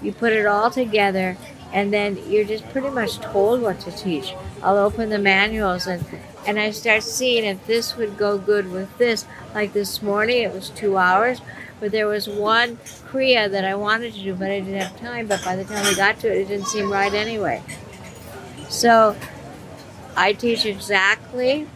you 0.00 0.12
put 0.12 0.32
it 0.32 0.46
all 0.46 0.70
together 0.70 1.36
and 1.72 1.92
then 1.92 2.18
you're 2.28 2.44
just 2.44 2.68
pretty 2.70 2.90
much 2.90 3.20
told 3.20 3.62
what 3.62 3.80
to 3.80 3.92
teach. 3.92 4.34
I'll 4.62 4.78
open 4.78 5.08
the 5.08 5.18
manuals 5.18 5.86
and 5.86 6.04
and 6.46 6.58
I 6.58 6.70
start 6.70 7.02
seeing 7.02 7.44
if 7.44 7.66
this 7.66 7.96
would 7.96 8.16
go 8.16 8.38
good 8.38 8.72
with 8.72 8.96
this. 8.96 9.26
Like 9.54 9.74
this 9.74 10.00
morning, 10.00 10.42
it 10.42 10.54
was 10.54 10.70
two 10.70 10.96
hours, 10.96 11.42
but 11.80 11.92
there 11.92 12.06
was 12.06 12.28
one 12.28 12.76
Kriya 12.78 13.50
that 13.50 13.64
I 13.64 13.74
wanted 13.74 14.14
to 14.14 14.22
do, 14.22 14.34
but 14.34 14.50
I 14.50 14.60
didn't 14.60 14.80
have 14.80 14.98
time. 14.98 15.26
But 15.26 15.44
by 15.44 15.54
the 15.54 15.64
time 15.64 15.84
we 15.84 15.94
got 15.94 16.18
to 16.20 16.32
it, 16.32 16.38
it 16.38 16.48
didn't 16.48 16.66
seem 16.68 16.90
right 16.90 17.12
anyway. 17.12 17.62
So 18.70 19.16
I 20.16 20.32
teach 20.32 20.66
exactly, 20.66 21.66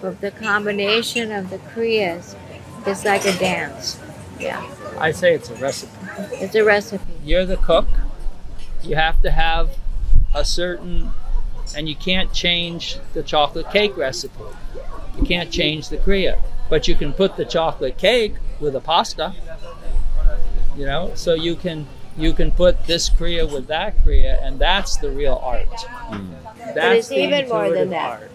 but 0.00 0.20
the 0.20 0.30
combination 0.30 1.32
of 1.32 1.50
the 1.50 1.58
Kriyas 1.58 2.36
is 2.86 3.04
like 3.04 3.24
a 3.24 3.36
dance. 3.38 3.98
Yeah, 4.38 4.64
I 4.98 5.12
say 5.12 5.34
it's 5.34 5.50
a 5.50 5.54
recipe. 5.56 5.92
it's 6.32 6.54
a 6.54 6.64
recipe. 6.64 7.04
You're 7.24 7.46
the 7.46 7.56
cook. 7.56 7.88
You 8.82 8.96
have 8.96 9.20
to 9.22 9.30
have 9.30 9.70
a 10.34 10.44
certain, 10.44 11.10
and 11.76 11.88
you 11.88 11.96
can't 11.96 12.32
change 12.32 12.98
the 13.14 13.22
chocolate 13.22 13.70
cake 13.70 13.96
recipe. 13.96 14.42
You 15.16 15.24
can't 15.24 15.50
change 15.50 15.88
the 15.88 15.96
Kriya, 15.96 16.40
but 16.68 16.88
you 16.88 16.94
can 16.94 17.12
put 17.12 17.36
the 17.36 17.44
chocolate 17.44 17.96
cake 17.96 18.34
with 18.60 18.74
a 18.74 18.80
pasta. 18.80 19.34
You 20.76 20.86
know, 20.86 21.12
so 21.14 21.34
you 21.34 21.54
can 21.54 21.86
you 22.16 22.32
can 22.32 22.50
put 22.52 22.86
this 22.86 23.08
Kriya 23.10 23.50
with 23.50 23.66
that 23.68 24.04
Kriya, 24.04 24.44
and 24.44 24.58
that's 24.58 24.96
the 24.96 25.10
real 25.10 25.40
art. 25.42 25.68
Mm. 25.68 26.30
That's 26.56 26.74
But 26.74 26.96
it's 26.96 27.08
the 27.08 27.22
even 27.22 27.48
more 27.48 27.70
than 27.70 27.90
that. 27.90 28.20
art. 28.20 28.30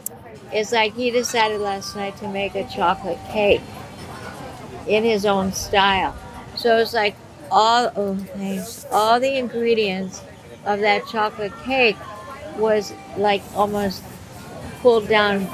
It's 0.52 0.72
like 0.72 0.96
he 0.96 1.12
decided 1.12 1.62
last 1.62 1.96
night 1.96 2.18
to 2.18 2.28
make 2.28 2.56
a 2.56 2.68
chocolate 2.68 3.20
cake 3.30 3.62
in 4.88 5.04
his 5.04 5.26
own 5.26 5.54
style. 5.54 6.16
So 6.56 6.78
it's 6.78 6.94
like 6.94 7.16
all 7.52 7.92
oh 7.96 8.16
thanks. 8.16 8.86
All 8.92 9.20
the 9.20 9.38
ingredients 9.38 10.22
of 10.66 10.80
that 10.82 11.08
chocolate 11.08 11.54
cake 11.64 11.98
was 12.58 12.94
like 13.18 13.42
almost 13.56 14.04
pulled 14.82 15.08
down 15.08 15.48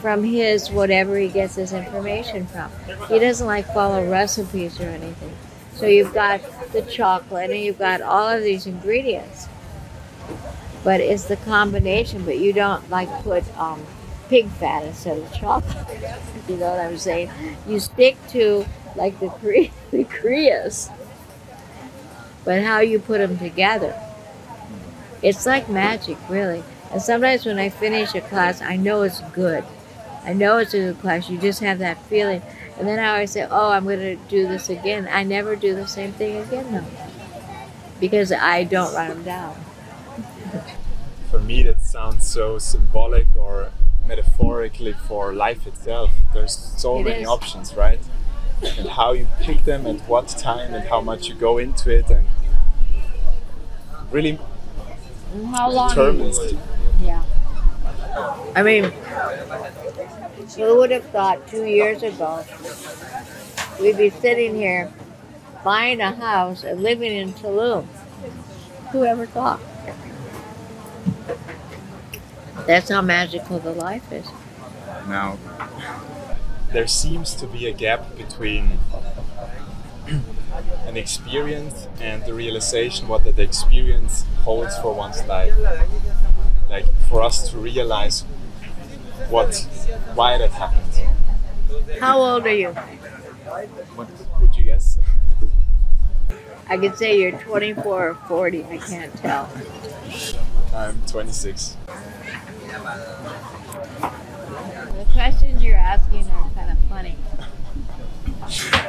from 0.00 0.24
his 0.24 0.70
whatever 0.70 1.16
he 1.16 1.28
gets 1.28 1.56
his 1.56 1.72
information 1.72 2.46
from. 2.46 2.70
He 3.08 3.18
doesn't 3.18 3.46
like 3.46 3.66
follow 3.72 4.08
recipes 4.08 4.80
or 4.80 4.84
anything. 4.88 5.32
So 5.82 5.88
you've 5.88 6.14
got 6.14 6.40
the 6.72 6.82
chocolate 6.82 7.50
and 7.50 7.60
you've 7.60 7.78
got 7.78 8.00
all 8.00 8.28
of 8.28 8.42
these 8.42 8.66
ingredients 8.66 9.48
but 10.84 11.00
it's 11.00 11.24
the 11.24 11.36
combination. 11.36 12.24
But 12.24 12.38
you 12.38 12.52
don't 12.52 12.88
like 12.90 13.08
put 13.22 13.44
um, 13.58 13.84
pig 14.28 14.48
fat 14.48 14.84
instead 14.84 15.18
of 15.18 15.32
chocolate. 15.32 15.86
you 16.48 16.56
know 16.56 16.70
what 16.70 16.80
I'm 16.80 16.98
saying? 16.98 17.30
You 17.66 17.78
stick 17.80 18.16
to 18.28 18.64
like 18.96 19.18
the 19.20 19.28
the 19.90 20.04
Kriyas, 20.04 20.90
but 22.44 22.62
how 22.62 22.80
you 22.80 22.98
put 22.98 23.18
them 23.18 23.38
together. 23.38 23.98
It's 25.22 25.46
like 25.46 25.68
magic, 25.68 26.18
really. 26.28 26.64
And 26.90 27.00
sometimes 27.00 27.46
when 27.46 27.58
I 27.58 27.68
finish 27.68 28.14
a 28.14 28.20
class, 28.20 28.60
I 28.60 28.76
know 28.76 29.02
it's 29.02 29.20
good. 29.32 29.64
I 30.24 30.32
know 30.32 30.58
it's 30.58 30.74
a 30.74 30.78
good 30.78 31.00
class. 31.00 31.30
You 31.30 31.38
just 31.38 31.60
have 31.60 31.78
that 31.78 32.02
feeling. 32.06 32.42
And 32.78 32.88
then 32.88 32.98
I 32.98 33.12
always 33.12 33.30
say, 33.30 33.46
oh, 33.50 33.70
I'm 33.70 33.84
going 33.84 34.00
to 34.00 34.16
do 34.28 34.48
this 34.48 34.68
again. 34.70 35.08
I 35.10 35.22
never 35.22 35.54
do 35.56 35.74
the 35.74 35.86
same 35.86 36.12
thing 36.12 36.38
again, 36.38 36.72
though. 36.72 36.84
Because 38.00 38.32
I 38.32 38.64
don't 38.64 38.92
write 38.94 39.08
them 39.08 39.22
down. 39.22 39.54
For 41.30 41.38
me, 41.38 41.62
that 41.62 41.82
sounds 41.84 42.26
so 42.26 42.58
symbolic 42.58 43.26
or 43.36 43.70
metaphorically 44.06 44.92
for 44.92 45.32
life 45.32 45.66
itself. 45.66 46.10
There's 46.34 46.56
so 46.76 46.98
It 46.98 47.04
many 47.04 47.22
is. 47.22 47.28
options, 47.28 47.74
right? 47.74 48.00
And 48.78 48.88
how 48.88 49.12
you 49.12 49.28
pick 49.40 49.64
them, 49.64 49.86
at 49.86 50.00
what 50.08 50.28
time, 50.28 50.74
and 50.74 50.88
how 50.88 51.00
much 51.00 51.28
you 51.28 51.34
go 51.34 51.58
into 51.58 51.90
it, 51.90 52.10
and 52.10 52.26
really 54.10 54.38
How 55.52 55.70
long? 55.70 55.88
determines. 55.88 56.38
Yeah. 57.00 57.22
I 58.54 58.62
mean, 58.62 58.84
who 60.56 60.76
would 60.78 60.90
have 60.90 61.04
thought 61.06 61.46
two 61.48 61.64
years 61.64 62.02
ago 62.02 62.44
we'd 63.80 63.96
be 63.96 64.10
sitting 64.10 64.54
here 64.54 64.92
buying 65.64 66.00
a 66.00 66.12
house 66.12 66.64
and 66.64 66.82
living 66.82 67.12
in 67.12 67.32
Tulum? 67.32 67.86
Who 68.90 69.04
ever 69.04 69.26
thought? 69.26 69.60
That's 72.66 72.90
how 72.90 73.00
magical 73.00 73.58
the 73.58 73.72
life 73.72 74.12
is. 74.12 74.26
Now, 75.08 75.38
there 76.72 76.86
seems 76.86 77.34
to 77.36 77.46
be 77.46 77.66
a 77.66 77.72
gap 77.72 78.16
between 78.16 78.78
an 80.86 80.96
experience 80.96 81.88
and 82.00 82.24
the 82.24 82.34
realization 82.34 83.08
what 83.08 83.24
that 83.24 83.38
experience 83.38 84.24
holds 84.42 84.76
for 84.78 84.94
one's 84.94 85.24
life. 85.24 85.54
Like 86.72 86.86
for 87.10 87.22
us 87.22 87.50
to 87.50 87.58
realize 87.58 88.22
what, 89.28 89.54
why 90.14 90.38
that 90.38 90.52
happened. 90.52 91.06
How 92.00 92.18
old 92.18 92.46
are 92.46 92.54
you? 92.54 92.70
What 92.70 94.08
would 94.40 94.56
you 94.56 94.64
guess? 94.64 94.98
I 96.70 96.78
could 96.78 96.96
say 96.96 97.20
you're 97.20 97.32
24 97.32 98.08
or 98.08 98.14
40. 98.26 98.64
I 98.64 98.78
can't 98.78 99.14
tell. 99.18 99.50
I'm 100.74 100.98
26. 101.06 101.76
The 103.98 105.06
questions 105.12 105.62
you're 105.62 105.76
asking 105.76 106.26
are 106.30 106.50
kind 106.54 106.70
of 106.70 106.78
funny. 106.88 107.18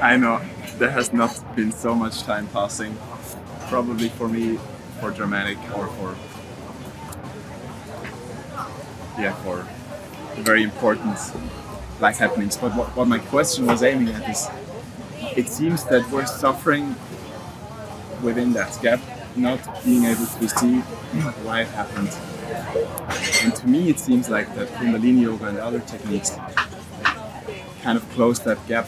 I 0.01 0.15
know 0.15 0.39
there 0.77 0.91
has 0.91 1.11
not 1.11 1.53
been 1.53 1.73
so 1.73 1.93
much 1.93 2.23
time 2.23 2.47
passing. 2.47 2.97
Probably 3.67 4.07
for 4.07 4.29
me, 4.29 4.57
for 5.01 5.11
dramatic 5.11 5.57
or 5.77 5.87
for 5.87 6.15
yeah, 9.19 9.33
for 9.43 9.67
very 10.41 10.63
important 10.63 11.17
life 11.99 12.17
happenings. 12.17 12.57
But 12.57 12.73
what, 12.75 12.95
what 12.95 13.07
my 13.07 13.19
question 13.19 13.65
was 13.67 13.83
aiming 13.83 14.09
at 14.13 14.29
is, 14.29 14.47
it 15.37 15.47
seems 15.49 15.83
that 15.85 16.09
we're 16.11 16.25
suffering 16.25 16.95
within 18.21 18.53
that 18.53 18.77
gap, 18.81 18.99
not 19.35 19.59
being 19.83 20.05
able 20.05 20.25
to 20.25 20.49
see 20.49 20.79
why 21.43 21.61
it 21.61 21.67
happened. 21.69 22.09
And 23.43 23.55
to 23.55 23.67
me, 23.67 23.89
it 23.89 23.99
seems 23.99 24.29
like 24.29 24.53
that 24.55 24.67
Kundalini 24.69 25.21
yoga 25.21 25.47
and 25.47 25.57
other 25.59 25.79
techniques 25.81 26.31
kind 27.81 27.97
of 27.97 28.09
close 28.11 28.39
that 28.39 28.65
gap 28.67 28.87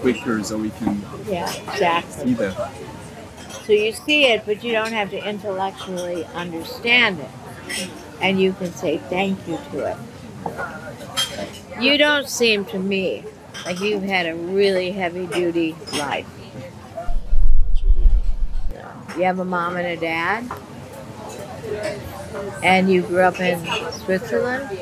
quicker 0.00 0.42
so 0.42 0.56
we 0.56 0.70
can 0.70 1.02
Yeah, 1.28 1.52
exactly. 1.72 2.26
see 2.28 2.34
that. 2.34 2.72
So 3.64 3.72
you 3.72 3.92
see 3.92 4.26
it, 4.26 4.44
but 4.46 4.64
you 4.64 4.72
don't 4.72 4.92
have 4.92 5.10
to 5.10 5.28
intellectually 5.28 6.24
understand 6.34 7.20
it. 7.20 7.90
And 8.20 8.40
you 8.40 8.52
can 8.52 8.72
say 8.72 8.98
thank 8.98 9.46
you 9.48 9.58
to 9.72 9.90
it. 9.90 9.96
You 11.80 11.96
don't 11.96 12.28
seem 12.28 12.64
to 12.66 12.78
me 12.78 13.24
like 13.64 13.80
you've 13.80 14.02
had 14.02 14.26
a 14.26 14.34
really 14.34 14.92
heavy 14.92 15.26
duty 15.26 15.74
life. 15.92 16.26
You 19.16 19.24
have 19.24 19.38
a 19.38 19.44
mom 19.44 19.76
and 19.76 19.86
a 19.86 19.96
dad, 19.96 20.50
and 22.62 22.90
you 22.90 23.02
grew 23.02 23.22
up 23.22 23.40
in 23.40 23.58
Switzerland. 23.92 24.68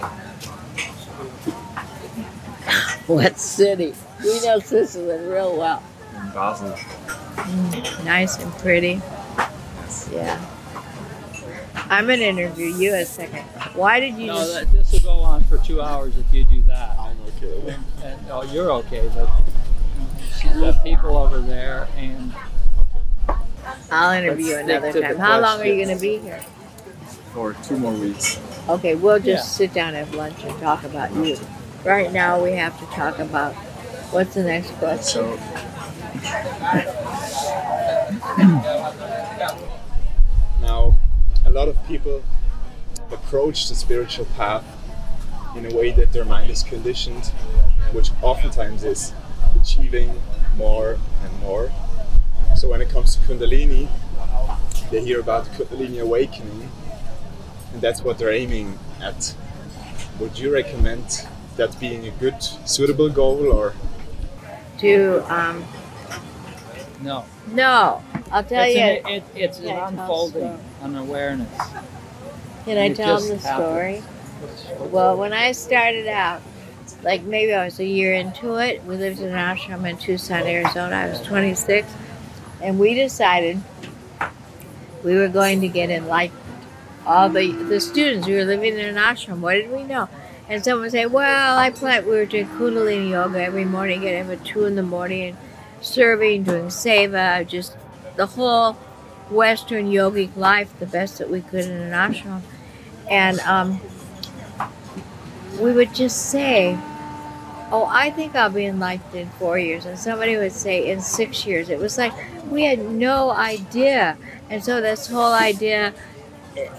what 3.07 3.39
city? 3.39 3.95
We 4.23 4.41
know 4.43 4.59
Switzerland 4.59 5.31
real 5.31 5.57
well. 5.57 5.83
In 6.15 6.31
Basel. 6.33 6.71
Mm, 6.71 8.05
nice 8.05 8.37
and 8.39 8.53
pretty. 8.55 9.01
Yeah. 10.13 10.45
I'm 11.91 12.07
gonna 12.07 12.23
interview 12.23 12.67
you 12.67 12.95
a 12.95 13.05
second. 13.05 13.43
Why 13.75 13.99
did 14.01 14.15
you 14.17 14.27
No, 14.27 14.37
just 14.37 14.55
that, 14.55 14.73
this 14.73 14.93
will 14.93 15.01
go 15.01 15.19
on 15.21 15.43
for 15.45 15.59
two 15.59 15.81
hours 15.81 16.17
if 16.19 16.33
you 16.35 16.45
do 16.45 16.63
that. 16.63 16.99
I'm 16.99 17.17
okay. 17.43 17.75
And, 18.05 18.21
oh, 18.31 18.43
you're 18.43 18.71
okay, 18.73 19.11
but 19.15 19.29
she's 20.39 20.53
got 20.53 20.83
people 20.85 21.17
over 21.17 21.41
there, 21.41 21.89
and 21.97 22.33
I'll 23.91 24.13
interview 24.13 24.47
you 24.47 24.53
Let's 24.57 24.91
stick 24.91 24.97
another 24.97 25.03
time. 25.03 25.17
How 25.19 25.41
long 25.41 25.61
are 25.61 25.67
you 25.67 25.83
gonna 25.85 25.99
be 25.99 26.19
here? 26.19 26.41
For 27.33 27.55
two 27.65 27.79
more 27.79 27.93
weeks. 27.93 28.39
Okay, 28.69 28.95
we'll 28.95 29.19
just 29.19 29.27
Yeah. 29.61 29.67
sit 29.67 29.73
down 29.75 29.95
and 29.95 29.99
have 30.07 30.15
lunch 30.15 30.45
and 30.45 30.61
talk 30.61 30.85
about 30.85 31.13
you. 31.15 31.39
Right 31.85 32.13
now 32.13 32.43
we 32.43 32.53
have 32.53 32.79
to 32.81 32.87
talk 32.95 33.19
about 33.19 33.55
what's 34.11 34.35
the 34.35 34.43
next 34.43 34.73
question? 34.79 35.23
So 35.23 35.39
now 38.39 39.69
a 41.49 41.51
lot 41.51 41.67
of 41.67 41.77
people 41.87 42.23
approach 43.11 43.69
the 43.71 43.75
spiritual 43.75 44.27
path 44.37 44.65
in 45.57 45.65
a 45.65 45.75
way 45.75 45.91
that 45.91 46.13
their 46.13 46.27
mind 46.27 46.51
is 46.51 46.63
conditioned, 46.63 47.25
which 47.93 48.11
oftentimes 48.21 48.85
is 48.85 49.15
achieving 49.59 50.11
more 50.57 50.99
and 51.25 51.41
more. 51.41 51.73
So 52.55 52.69
when 52.69 52.83
it 52.83 52.91
comes 52.91 53.17
to 53.17 53.23
Kundalini, 53.23 53.89
they 54.91 55.03
hear 55.03 55.21
about 55.21 55.47
Kundalini 55.47 56.03
awakening, 56.03 56.71
and 57.73 57.81
that's 57.81 58.03
what 58.03 58.19
they're 58.19 58.33
aiming 58.33 58.79
at. 59.01 59.35
Would 60.21 60.39
you 60.39 60.53
recommend 60.53 61.27
that 61.57 61.81
being 61.81 62.07
a 62.07 62.11
good, 62.11 62.43
suitable 62.43 63.09
goal, 63.09 63.51
or 63.51 63.73
To 64.79 65.25
um 65.33 65.65
no. 67.03 67.25
no. 67.49 68.03
I'll 68.31 68.45
tell 68.45 68.65
it's 68.65 68.75
you 68.75 68.81
an, 68.81 69.07
it, 69.07 69.25
it's 69.35 69.59
an 69.61 69.69
unfolding, 69.69 70.59
an 70.83 70.97
awareness. 70.97 71.49
can 72.65 72.77
I 72.79 72.93
tell 72.93 73.21
them 73.21 73.29
the 73.29 73.39
story? 73.39 74.03
happens. 74.41 74.93
Well, 74.93 75.17
when 75.17 75.33
I 75.33 75.53
started 75.53 76.07
out, 76.07 76.43
like 77.03 77.23
maybe 77.23 77.55
I 77.55 77.65
was 77.65 77.79
a 77.81 77.85
year 77.85 78.15
into 78.15 78.57
it, 78.57 78.85
we 78.85 78.97
lived 78.97 79.21
in 79.21 79.29
an 79.29 79.35
ashram 79.35 79.89
in 79.89 79.97
Tucson, 79.97 80.47
Arizona. 80.47 80.97
I 80.97 81.09
was 81.09 81.21
26, 81.23 81.91
and 82.63 82.79
we 82.79 82.95
decided 82.95 83.61
we 85.03 85.15
were 85.15 85.29
going 85.29 85.61
to 85.61 85.69
get 85.69 85.91
enlightened. 85.91 86.41
All 87.07 87.29
the 87.29 87.53
the 87.53 87.81
students, 87.81 88.27
we 88.27 88.35
were 88.35 88.45
living 88.45 88.75
in 88.75 88.81
an 88.81 88.97
ashram. 88.97 89.41
What 89.41 89.55
did 89.55 89.71
we 89.71 89.85
know? 89.85 90.09
And 90.49 90.63
someone 90.63 90.83
would 90.83 90.93
say, 90.93 91.07
"Well, 91.07 91.59
I 91.59 91.71
planned 91.71 92.07
we 92.07 92.13
were 92.13 92.27
doing 92.27 92.49
Kundalini 92.49 93.11
yoga 93.11 93.43
every 93.43 93.65
morning, 93.65 94.03
getting 94.03 94.31
up 94.31 94.41
at 94.41 94.45
two 94.45 94.65
in 94.67 94.75
the 94.75 94.83
morning, 94.83 95.29
and 95.29 95.37
serving, 95.81 96.45
doing 96.45 96.67
seva, 96.67 97.47
just 97.47 97.77
the 98.17 98.27
whole 98.27 98.73
Western 99.31 99.91
yogic 99.91 100.37
life, 100.37 100.73
the 100.79 100.87
best 100.87 101.19
that 101.19 101.31
we 101.31 101.41
could 101.41 101.65
in 101.65 101.71
an 101.71 101.93
ashram." 101.93 102.43
And 103.11 103.41
um, 103.41 103.81
we 105.61 105.73
would 105.73 105.95
just 105.95 106.31
say, 106.31 106.79
Oh, 107.71 107.87
I 107.91 108.11
think 108.11 108.35
I'll 108.35 108.51
be 108.51 108.65
enlightened 108.65 109.15
in 109.15 109.29
four 109.31 109.59
years. 109.59 109.85
And 109.85 109.99
somebody 109.99 110.37
would 110.37 110.53
say, 110.53 110.91
In 110.91 111.01
six 111.01 111.45
years. 111.47 111.69
It 111.69 111.79
was 111.79 111.99
like 111.99 112.13
we 112.51 112.65
had 112.65 112.79
no 112.79 113.31
idea. 113.31 114.17
And 114.51 114.65
so, 114.65 114.81
this 114.81 115.09
whole 115.09 115.33
idea 115.33 115.93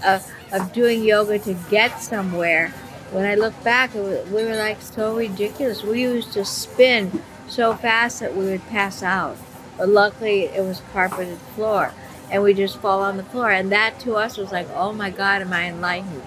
of, 0.03 0.25
of 0.51 0.73
doing 0.73 1.03
yoga 1.03 1.37
to 1.39 1.55
get 1.69 2.01
somewhere, 2.01 2.69
when 3.11 3.25
I 3.25 3.35
look 3.35 3.61
back, 3.63 3.93
was, 3.93 4.27
we 4.29 4.43
were 4.45 4.55
like 4.55 4.81
so 4.81 5.15
ridiculous. 5.15 5.83
We 5.83 6.01
used 6.01 6.33
to 6.33 6.43
spin 6.45 7.21
so 7.49 7.73
fast 7.73 8.19
that 8.19 8.35
we 8.35 8.45
would 8.45 8.65
pass 8.67 9.03
out. 9.03 9.37
But 9.77 9.89
luckily, 9.89 10.43
it 10.43 10.63
was 10.63 10.81
carpeted 10.93 11.37
floor. 11.55 11.93
And 12.31 12.43
we 12.43 12.53
just 12.53 12.77
fall 12.77 13.01
on 13.01 13.17
the 13.17 13.23
floor. 13.23 13.49
And 13.49 13.71
that 13.71 13.99
to 14.01 14.15
us 14.15 14.37
was 14.37 14.51
like, 14.51 14.67
Oh 14.75 14.93
my 14.93 15.09
God, 15.09 15.41
am 15.41 15.51
I 15.51 15.65
enlightened? 15.65 16.21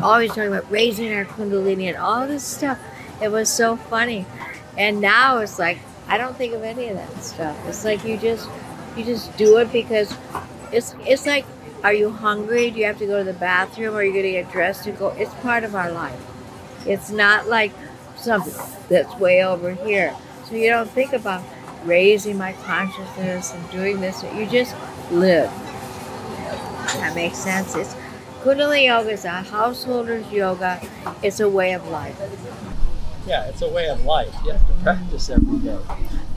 always 0.00 0.30
talking 0.30 0.48
about 0.48 0.70
raising 0.70 1.12
our 1.12 1.24
kundalini 1.24 1.88
and 1.88 1.96
all 1.96 2.26
this 2.26 2.44
stuff. 2.44 2.78
It 3.20 3.30
was 3.30 3.48
so 3.48 3.76
funny. 3.76 4.26
And 4.76 5.00
now 5.00 5.38
it's 5.38 5.58
like 5.58 5.78
I 6.08 6.18
don't 6.18 6.36
think 6.36 6.54
of 6.54 6.62
any 6.62 6.88
of 6.88 6.96
that 6.96 7.22
stuff. 7.22 7.56
It's 7.66 7.84
like 7.84 8.04
you 8.04 8.16
just 8.16 8.48
you 8.96 9.04
just 9.04 9.36
do 9.36 9.58
it 9.58 9.72
because 9.72 10.16
it's 10.72 10.94
it's 11.00 11.26
like 11.26 11.44
are 11.82 11.92
you 11.92 12.10
hungry? 12.10 12.70
Do 12.70 12.80
you 12.80 12.86
have 12.86 12.98
to 12.98 13.06
go 13.06 13.18
to 13.18 13.24
the 13.24 13.38
bathroom? 13.38 13.94
Are 13.94 14.02
you 14.02 14.12
going 14.12 14.24
to 14.24 14.32
get 14.32 14.50
dressed 14.50 14.82
to 14.84 14.90
go? 14.90 15.10
It's 15.10 15.32
part 15.34 15.62
of 15.62 15.76
our 15.76 15.92
life. 15.92 16.20
It's 16.86 17.08
not 17.08 17.46
like 17.46 17.70
something 18.16 18.52
that's 18.88 19.14
way 19.16 19.44
over 19.44 19.74
here. 19.74 20.16
So 20.48 20.54
you 20.54 20.70
don't 20.70 20.90
think 20.90 21.12
about 21.12 21.42
raising 21.84 22.38
my 22.38 22.52
consciousness 22.64 23.52
and 23.52 23.70
doing 23.70 24.00
this. 24.00 24.22
You 24.34 24.46
just 24.46 24.74
live. 25.10 25.50
That 26.96 27.12
makes 27.14 27.38
sense. 27.38 27.74
It's 27.74 27.94
Kundalini 28.42 28.86
yoga 28.86 29.10
is 29.10 29.24
a 29.24 29.30
householder's 29.30 30.30
yoga. 30.30 30.80
It's 31.22 31.40
a 31.40 31.48
way 31.48 31.72
of 31.72 31.86
life. 31.88 32.18
Yeah, 33.26 33.44
it's 33.46 33.60
a 33.60 33.68
way 33.68 33.88
of 33.88 34.04
life. 34.04 34.34
You 34.44 34.52
have 34.52 34.66
to 34.66 34.72
practice 34.82 35.28
every 35.28 35.58
day. 35.58 35.78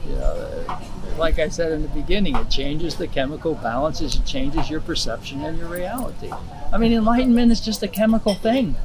You 0.06 0.16
know, 0.16 0.64
uh, 0.68 0.80
like 1.16 1.38
I 1.38 1.48
said 1.48 1.72
in 1.72 1.82
the 1.82 1.88
beginning, 1.88 2.36
it 2.36 2.50
changes 2.50 2.96
the 2.96 3.08
chemical 3.08 3.54
balances, 3.54 4.16
it 4.16 4.26
changes 4.26 4.68
your 4.68 4.80
perception 4.80 5.42
and 5.42 5.56
your 5.56 5.68
reality. 5.68 6.30
I 6.72 6.76
mean, 6.76 6.92
enlightenment 6.92 7.52
is 7.52 7.60
just 7.60 7.82
a 7.82 7.88
chemical 7.88 8.34
thing. 8.34 8.76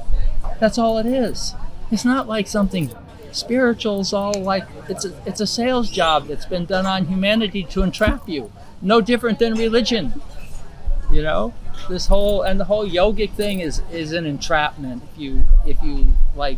That's 0.59 0.77
all 0.77 0.97
it 0.99 1.05
is. 1.05 1.53
It's 1.91 2.05
not 2.05 2.27
like 2.27 2.47
something 2.47 2.91
spiritual 3.31 4.01
is 4.01 4.13
all 4.13 4.33
like 4.33 4.65
it's 4.89 5.05
a, 5.05 5.13
it's 5.25 5.39
a 5.41 5.47
sales 5.47 5.89
job 5.89 6.27
that's 6.27 6.45
been 6.45 6.65
done 6.65 6.85
on 6.85 7.05
humanity 7.05 7.63
to 7.63 7.81
entrap 7.83 8.27
you. 8.27 8.51
No 8.81 9.01
different 9.01 9.39
than 9.39 9.53
religion. 9.55 10.21
You 11.11 11.23
know, 11.23 11.53
this 11.89 12.07
whole 12.07 12.41
and 12.41 12.59
the 12.59 12.65
whole 12.65 12.87
yogic 12.87 13.31
thing 13.31 13.59
is 13.59 13.81
is 13.91 14.11
an 14.11 14.25
entrapment. 14.25 15.03
If 15.13 15.19
you 15.19 15.45
if 15.65 15.81
you 15.81 16.13
like 16.35 16.57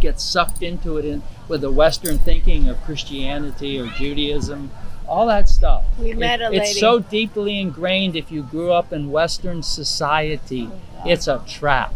get 0.00 0.20
sucked 0.20 0.62
into 0.62 0.96
it 0.98 1.04
in, 1.04 1.22
with 1.48 1.60
the 1.62 1.72
Western 1.72 2.18
thinking 2.18 2.68
of 2.68 2.80
Christianity 2.84 3.80
or 3.80 3.86
Judaism, 3.86 4.70
all 5.08 5.26
that 5.26 5.48
stuff. 5.48 5.84
We 5.98 6.12
met 6.14 6.40
a 6.40 6.50
lady. 6.50 6.58
It's 6.58 6.78
so 6.78 7.00
deeply 7.00 7.60
ingrained 7.60 8.14
if 8.14 8.30
you 8.30 8.42
grew 8.42 8.72
up 8.72 8.92
in 8.92 9.10
Western 9.10 9.62
society. 9.62 10.70
It's 11.04 11.26
a 11.26 11.42
trap. 11.46 11.94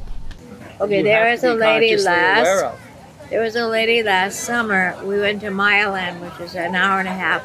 Okay, 0.80 0.98
You 0.98 1.02
there 1.04 1.24
have 1.26 1.32
was 1.34 1.40
to 1.42 1.52
a 1.52 1.54
lady 1.54 1.90
consciously 1.90 2.12
aware 2.12 2.62
last. 2.62 2.78
There 3.32 3.40
was 3.40 3.56
a 3.56 3.66
lady 3.66 4.02
last 4.02 4.40
summer. 4.40 4.94
We 5.02 5.18
went 5.18 5.40
to 5.40 5.50
Mayaland, 5.50 6.20
which 6.20 6.38
is 6.38 6.54
an 6.54 6.74
hour 6.74 7.00
and 7.00 7.08
a 7.08 7.14
half 7.14 7.42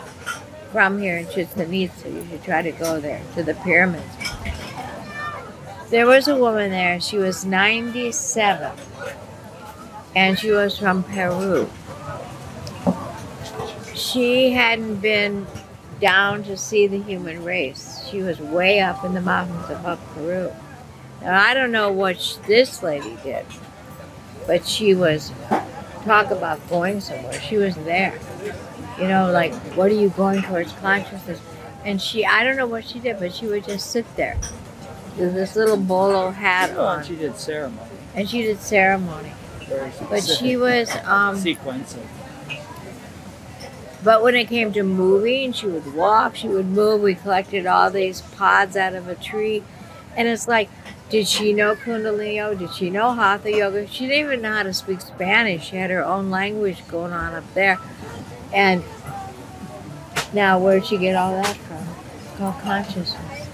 from 0.73 0.99
here 0.99 1.15
in 1.15 1.29
Chichen 1.29 1.73
Itza. 1.73 2.09
You 2.09 2.27
should 2.29 2.43
try 2.43 2.61
to 2.61 2.73
go 2.73 2.99
there 2.99 3.21
to 3.35 3.43
the 3.43 3.53
pyramids. 3.53 4.03
There 5.89 6.05
was 6.05 6.27
a 6.27 6.35
woman 6.35 6.71
there. 6.71 6.99
She 6.99 7.17
was 7.17 7.45
97, 7.45 8.73
and 10.13 10.37
she 10.37 10.51
was 10.51 10.77
from 10.77 11.03
Peru. 11.03 11.69
She 13.95 14.51
hadn't 14.51 14.97
been 14.97 15.47
down 16.01 16.43
to 16.43 16.57
see 16.57 16.87
the 16.87 17.01
human 17.01 17.45
race. 17.45 18.05
She 18.11 18.21
was 18.21 18.41
way 18.41 18.81
up 18.81 19.05
in 19.05 19.13
the 19.13 19.21
mountains 19.21 19.69
above 19.69 20.01
Peru. 20.13 20.51
Now 21.21 21.41
I 21.41 21.53
don't 21.53 21.71
know 21.71 21.93
what 21.93 22.41
this 22.45 22.83
lady 22.83 23.17
did, 23.23 23.45
but 24.47 24.67
she 24.67 24.93
was 24.93 25.31
talk 26.07 26.31
about 26.31 26.67
going 26.69 26.99
somewhere. 27.01 27.33
She 27.39 27.57
was 27.57 27.75
there. 27.75 28.17
You 28.99 29.07
know, 29.07 29.31
like 29.31 29.53
what 29.75 29.91
are 29.91 29.95
you 29.95 30.09
going 30.09 30.41
towards 30.41 30.71
consciousness? 30.73 31.39
And 31.85 32.01
she, 32.01 32.25
I 32.25 32.43
don't 32.43 32.57
know 32.57 32.65
what 32.67 32.85
she 32.85 32.99
did, 32.99 33.19
but 33.19 33.33
she 33.33 33.45
would 33.47 33.63
just 33.65 33.91
sit 33.91 34.05
there 34.15 34.37
with 35.17 35.33
this 35.33 35.55
little 35.55 35.77
bolo 35.77 36.31
hat 36.31 36.69
Oh, 36.71 36.79
and 36.79 36.79
on, 36.99 37.03
she 37.03 37.15
did 37.15 37.37
ceremony. 37.37 37.89
and 38.15 38.27
she 38.29 38.41
did 38.41 38.59
ceremony. 38.59 39.31
But 40.09 40.21
she 40.23 40.55
was, 40.57 40.89
um, 41.03 41.35
sequencing. 41.37 42.05
but 44.03 44.23
when 44.23 44.35
it 44.35 44.47
came 44.47 44.71
to 44.73 44.83
moving, 44.83 45.51
she 45.53 45.67
would 45.67 45.93
walk, 45.93 46.35
she 46.35 46.47
would 46.47 46.67
move. 46.67 47.01
We 47.01 47.15
collected 47.15 47.65
all 47.65 47.89
these 47.91 48.21
pods 48.21 48.77
out 48.77 48.95
of 48.95 49.07
a 49.07 49.15
tree, 49.15 49.63
And 50.15 50.27
it's 50.27 50.47
like, 50.47 50.69
did 51.09 51.27
she 51.27 51.53
know 51.53 51.75
Kundalini 51.75 52.35
yoga? 52.35 52.55
Did 52.55 52.73
she 52.73 52.89
know 52.89 53.13
Hatha 53.13 53.51
yoga? 53.51 53.87
She 53.87 54.07
didn't 54.07 54.25
even 54.25 54.41
know 54.41 54.53
how 54.53 54.63
to 54.63 54.73
speak 54.73 54.99
Spanish. 54.99 55.69
She 55.69 55.77
had 55.77 55.89
her 55.89 56.03
own 56.03 56.29
language 56.29 56.85
going 56.87 57.13
on 57.13 57.33
up 57.33 57.45
there. 57.53 57.79
And 58.53 58.83
now, 60.33 60.59
where'd 60.59 60.85
she 60.85 60.97
get 60.97 61.15
all 61.15 61.41
that 61.41 61.55
from? 61.55 61.77
It's 62.25 62.37
called 62.37 62.61
consciousness. 62.61 63.47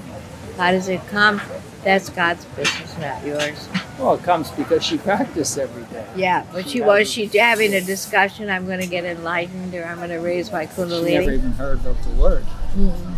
How 0.57 0.71
does 0.71 0.87
it 0.87 1.05
come? 1.07 1.41
That's 1.83 2.09
God's 2.09 2.45
business, 2.45 2.97
not 2.97 3.23
yours. 3.25 3.67
Well, 3.99 4.15
it 4.15 4.23
comes 4.23 4.49
because 4.51 4.83
she 4.83 4.97
practiced 4.97 5.57
every 5.57 5.83
day. 5.83 6.07
Yeah, 6.15 6.45
but 6.51 6.67
she 6.67 6.81
was 6.81 7.11
she 7.11 7.27
having 7.27 7.73
a 7.73 7.81
discussion. 7.81 8.49
I'm 8.49 8.65
going 8.65 8.79
to 8.79 8.87
get 8.87 9.03
enlightened, 9.03 9.75
or 9.75 9.85
I'm 9.85 9.97
going 9.97 10.09
to 10.09 10.17
raise 10.17 10.51
my 10.51 10.65
kundalini. 10.65 11.07
She 11.07 11.13
never 11.17 11.31
even 11.31 11.51
heard 11.51 11.85
of 11.85 12.03
the 12.03 12.21
word. 12.21 12.45
Mm. 12.75 13.15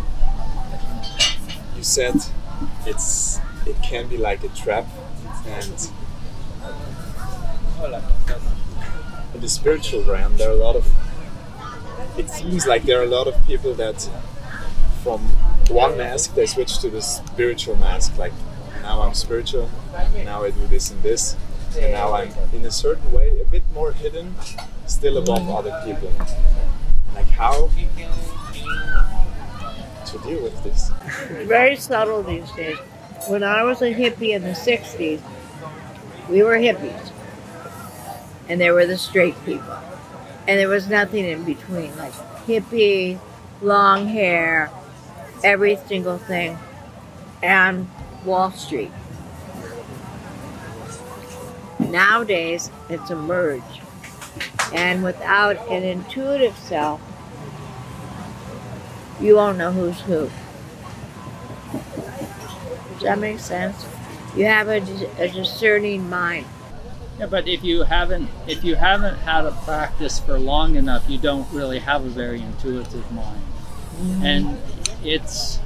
You 1.76 1.82
said 1.82 2.16
it's 2.84 3.40
it 3.66 3.76
can 3.82 4.08
be 4.08 4.16
like 4.16 4.42
a 4.44 4.48
trap, 4.48 4.86
and 5.46 5.90
in 9.34 9.40
the 9.40 9.48
spiritual 9.48 10.02
realm, 10.04 10.36
there 10.36 10.50
are 10.50 10.52
a 10.52 10.56
lot 10.56 10.76
of. 10.76 10.86
It 12.16 12.30
seems 12.30 12.66
like 12.66 12.84
there 12.84 13.00
are 13.00 13.04
a 13.04 13.08
lot 13.18 13.26
of 13.26 13.34
people 13.46 13.74
that, 13.74 14.08
from 15.02 15.20
one 15.68 15.96
mask, 15.98 16.34
they 16.34 16.46
switch 16.46 16.78
to 16.78 16.88
the 16.88 17.02
spiritual 17.02 17.76
mask. 17.76 18.16
Like 18.16 18.32
now 18.82 19.02
I'm 19.02 19.14
spiritual, 19.14 19.70
now 20.24 20.44
I 20.44 20.50
do 20.50 20.66
this 20.68 20.90
and 20.90 21.02
this, 21.02 21.36
and 21.76 21.92
now 21.92 22.14
I'm 22.14 22.32
in 22.52 22.64
a 22.64 22.70
certain 22.70 23.12
way 23.12 23.40
a 23.40 23.44
bit 23.44 23.64
more 23.74 23.92
hidden, 23.92 24.34
still 24.86 25.18
above 25.18 25.48
other 25.50 25.82
people. 25.84 26.10
Like 27.14 27.28
how 27.28 27.70
to 30.06 30.18
deal 30.18 30.42
with 30.42 30.62
this? 30.64 30.90
Very 31.46 31.76
subtle 31.76 32.22
these 32.22 32.50
days. 32.52 32.78
When 33.26 33.42
I 33.42 33.64
was 33.64 33.82
a 33.82 33.92
hippie 33.92 34.36
in 34.36 34.42
the 34.42 34.50
60s, 34.50 35.20
we 36.30 36.44
were 36.44 36.56
hippies. 36.56 37.10
And 38.48 38.60
there 38.60 38.72
were 38.72 38.86
the 38.86 38.96
straight 38.96 39.34
people. 39.44 39.76
And 40.46 40.60
there 40.60 40.68
was 40.68 40.86
nothing 40.86 41.24
in 41.24 41.42
between, 41.42 41.96
like 41.96 42.12
hippie, 42.46 43.18
long 43.60 44.06
hair, 44.06 44.70
every 45.42 45.76
single 45.88 46.18
thing, 46.18 46.56
and 47.42 47.90
Wall 48.24 48.52
Street. 48.52 48.92
Nowadays, 51.80 52.70
it's 52.88 53.10
a 53.10 53.16
merge. 53.16 53.62
And 54.72 55.02
without 55.02 55.56
an 55.68 55.82
intuitive 55.82 56.56
self, 56.58 57.00
you 59.20 59.34
won't 59.34 59.58
know 59.58 59.72
who's 59.72 60.00
who. 60.02 60.30
That 63.06 63.18
make 63.18 63.38
sense? 63.38 63.86
You 64.36 64.46
have 64.46 64.68
a, 64.68 64.82
a 65.18 65.28
discerning 65.28 66.08
mind. 66.10 66.46
Yeah, 67.18 67.26
but 67.26 67.48
if 67.48 67.64
you 67.64 67.84
haven't 67.84 68.28
if 68.46 68.62
you 68.62 68.74
haven't 68.74 69.16
had 69.18 69.46
a 69.46 69.52
practice 69.52 70.18
for 70.18 70.38
long 70.38 70.76
enough, 70.76 71.08
you 71.08 71.18
don't 71.18 71.50
really 71.52 71.78
have 71.78 72.04
a 72.04 72.08
very 72.08 72.42
intuitive 72.42 73.10
mind. 73.12 73.42
Mm-hmm. 73.96 74.24
And 74.24 74.58
it's 75.02 75.58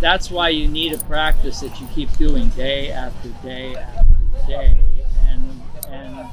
that's 0.00 0.30
why 0.30 0.50
you 0.50 0.68
need 0.68 0.92
a 0.92 0.98
practice 0.98 1.60
that 1.60 1.80
you 1.80 1.86
keep 1.94 2.16
doing 2.16 2.50
day 2.50 2.90
after 2.90 3.28
day 3.42 3.74
after 3.76 4.46
day 4.46 4.78
and 5.26 5.62
and 5.88 6.28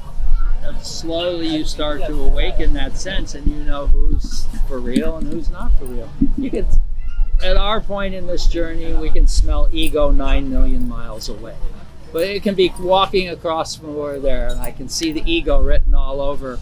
slowly 0.82 1.48
you 1.48 1.64
start 1.64 2.04
to 2.06 2.22
awaken 2.22 2.72
that 2.74 2.96
sense 2.96 3.34
and 3.34 3.46
you 3.46 3.64
know 3.64 3.86
who's 3.86 4.46
for 4.68 4.78
real 4.78 5.16
and 5.16 5.32
who's 5.32 5.48
not 5.50 5.76
for 5.78 5.86
real. 5.86 6.08
You 6.36 6.50
can 6.50 6.66
at 7.42 7.56
our 7.56 7.80
point 7.80 8.14
in 8.14 8.26
this 8.26 8.46
journey, 8.46 8.92
we 8.94 9.10
can 9.10 9.26
smell 9.26 9.68
ego 9.72 10.10
nine 10.10 10.50
million 10.50 10.88
miles 10.88 11.28
away. 11.28 11.56
But 12.12 12.22
it 12.22 12.42
can 12.42 12.54
be 12.54 12.72
walking 12.80 13.28
across 13.28 13.76
from 13.76 13.90
over 13.90 14.18
there, 14.18 14.48
and 14.48 14.60
I 14.60 14.70
can 14.70 14.88
see 14.88 15.12
the 15.12 15.22
ego 15.30 15.60
written 15.60 15.94
all 15.94 16.20
over. 16.20 16.58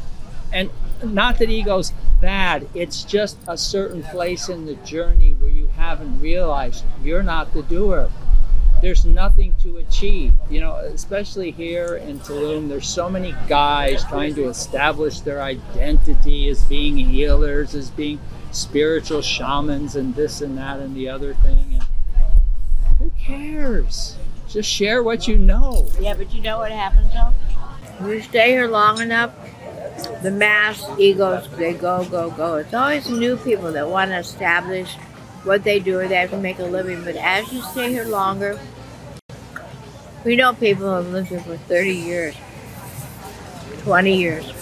And 0.52 0.70
not 1.04 1.38
that 1.38 1.50
ego's 1.50 1.92
bad, 2.20 2.68
it's 2.74 3.04
just 3.04 3.38
a 3.46 3.56
certain 3.56 4.02
place 4.02 4.48
in 4.48 4.66
the 4.66 4.74
journey 4.76 5.32
where 5.32 5.50
you 5.50 5.68
haven't 5.68 6.20
realized 6.20 6.84
you're 7.02 7.22
not 7.22 7.52
the 7.52 7.62
doer. 7.62 8.10
There's 8.82 9.04
nothing 9.04 9.54
to 9.62 9.78
achieve. 9.78 10.32
You 10.50 10.60
know, 10.60 10.76
especially 10.76 11.50
here 11.50 11.96
in 11.96 12.18
Tulum, 12.20 12.68
there's 12.68 12.88
so 12.88 13.08
many 13.08 13.34
guys 13.48 14.04
trying 14.04 14.34
to 14.34 14.48
establish 14.48 15.20
their 15.20 15.40
identity 15.42 16.48
as 16.48 16.64
being 16.64 16.96
healers, 16.96 17.74
as 17.74 17.90
being 17.90 18.20
spiritual 18.56 19.22
shamans, 19.22 19.96
and 19.96 20.14
this 20.14 20.40
and 20.40 20.56
that 20.58 20.80
and 20.80 20.96
the 20.96 21.08
other 21.08 21.34
thing. 21.34 21.74
And 21.74 21.84
who 22.98 23.12
cares? 23.18 24.16
Just 24.48 24.70
share 24.70 25.02
what 25.02 25.28
you 25.28 25.36
know. 25.38 25.88
Yeah, 26.00 26.14
but 26.14 26.32
you 26.32 26.40
know 26.40 26.58
what 26.58 26.72
happens 26.72 27.12
though? 27.12 27.32
You 28.08 28.20
stay 28.22 28.50
here 28.50 28.68
long 28.68 29.00
enough, 29.00 29.32
the 30.22 30.30
mass 30.30 30.84
egos, 30.98 31.48
they 31.56 31.74
go, 31.74 32.04
go, 32.04 32.30
go. 32.30 32.56
It's 32.56 32.74
always 32.74 33.08
new 33.08 33.36
people 33.38 33.72
that 33.72 33.88
want 33.88 34.10
to 34.10 34.18
establish 34.18 34.94
what 35.44 35.64
they 35.64 35.78
do 35.78 35.98
or 35.98 36.08
they 36.08 36.16
have 36.16 36.30
to 36.30 36.38
make 36.38 36.58
a 36.58 36.64
living. 36.64 37.04
But 37.04 37.16
as 37.16 37.50
you 37.52 37.62
stay 37.62 37.90
here 37.90 38.04
longer, 38.04 38.58
we 40.24 40.36
know 40.36 40.52
people 40.52 40.86
who 40.86 40.94
have 40.94 41.08
lived 41.08 41.28
here 41.28 41.40
for 41.40 41.56
30 41.56 41.92
years, 41.92 42.34
20 43.82 44.16
years. 44.16 44.55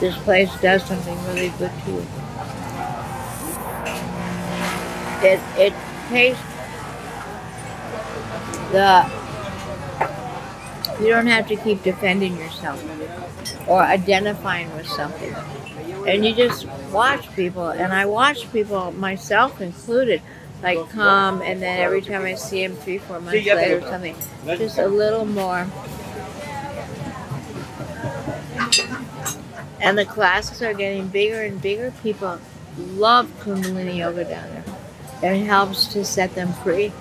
This 0.00 0.16
place 0.18 0.50
does 0.60 0.84
something 0.84 1.16
really 1.26 1.50
good 1.58 1.72
to 1.84 1.90
you. 1.90 2.06
It, 5.20 5.40
it 5.56 5.74
tastes 6.08 6.42
the 8.72 9.10
you 11.00 11.08
don't 11.08 11.26
have 11.26 11.46
to 11.48 11.56
keep 11.56 11.82
defending 11.82 12.36
yourself 12.36 12.82
or 13.68 13.80
identifying 13.80 14.74
with 14.76 14.86
something 14.86 15.34
and 16.06 16.24
you 16.24 16.34
just 16.34 16.66
watch 16.92 17.30
people 17.34 17.68
and 17.68 17.92
i 17.92 18.04
watch 18.04 18.50
people 18.52 18.92
myself 18.92 19.60
included 19.60 20.20
like 20.62 20.78
come 20.90 21.40
and 21.42 21.62
then 21.62 21.80
every 21.80 22.02
time 22.02 22.22
i 22.22 22.34
see 22.34 22.62
him 22.62 22.74
three 22.76 22.98
four 22.98 23.20
months 23.20 23.46
later 23.46 23.78
or 23.78 23.80
something 23.82 24.16
just 24.44 24.78
a 24.78 24.88
little 24.88 25.24
more 25.24 25.66
and 29.80 29.96
the 29.96 30.04
classes 30.04 30.62
are 30.62 30.74
getting 30.74 31.08
bigger 31.08 31.42
and 31.42 31.60
bigger 31.60 31.92
people 32.02 32.38
love 32.78 33.26
kundalini 33.40 33.96
yoga 33.98 34.24
down 34.24 34.48
there 35.20 35.34
it 35.34 35.44
helps 35.44 35.86
to 35.86 36.04
set 36.04 36.34
them 36.34 36.52
free 36.64 36.92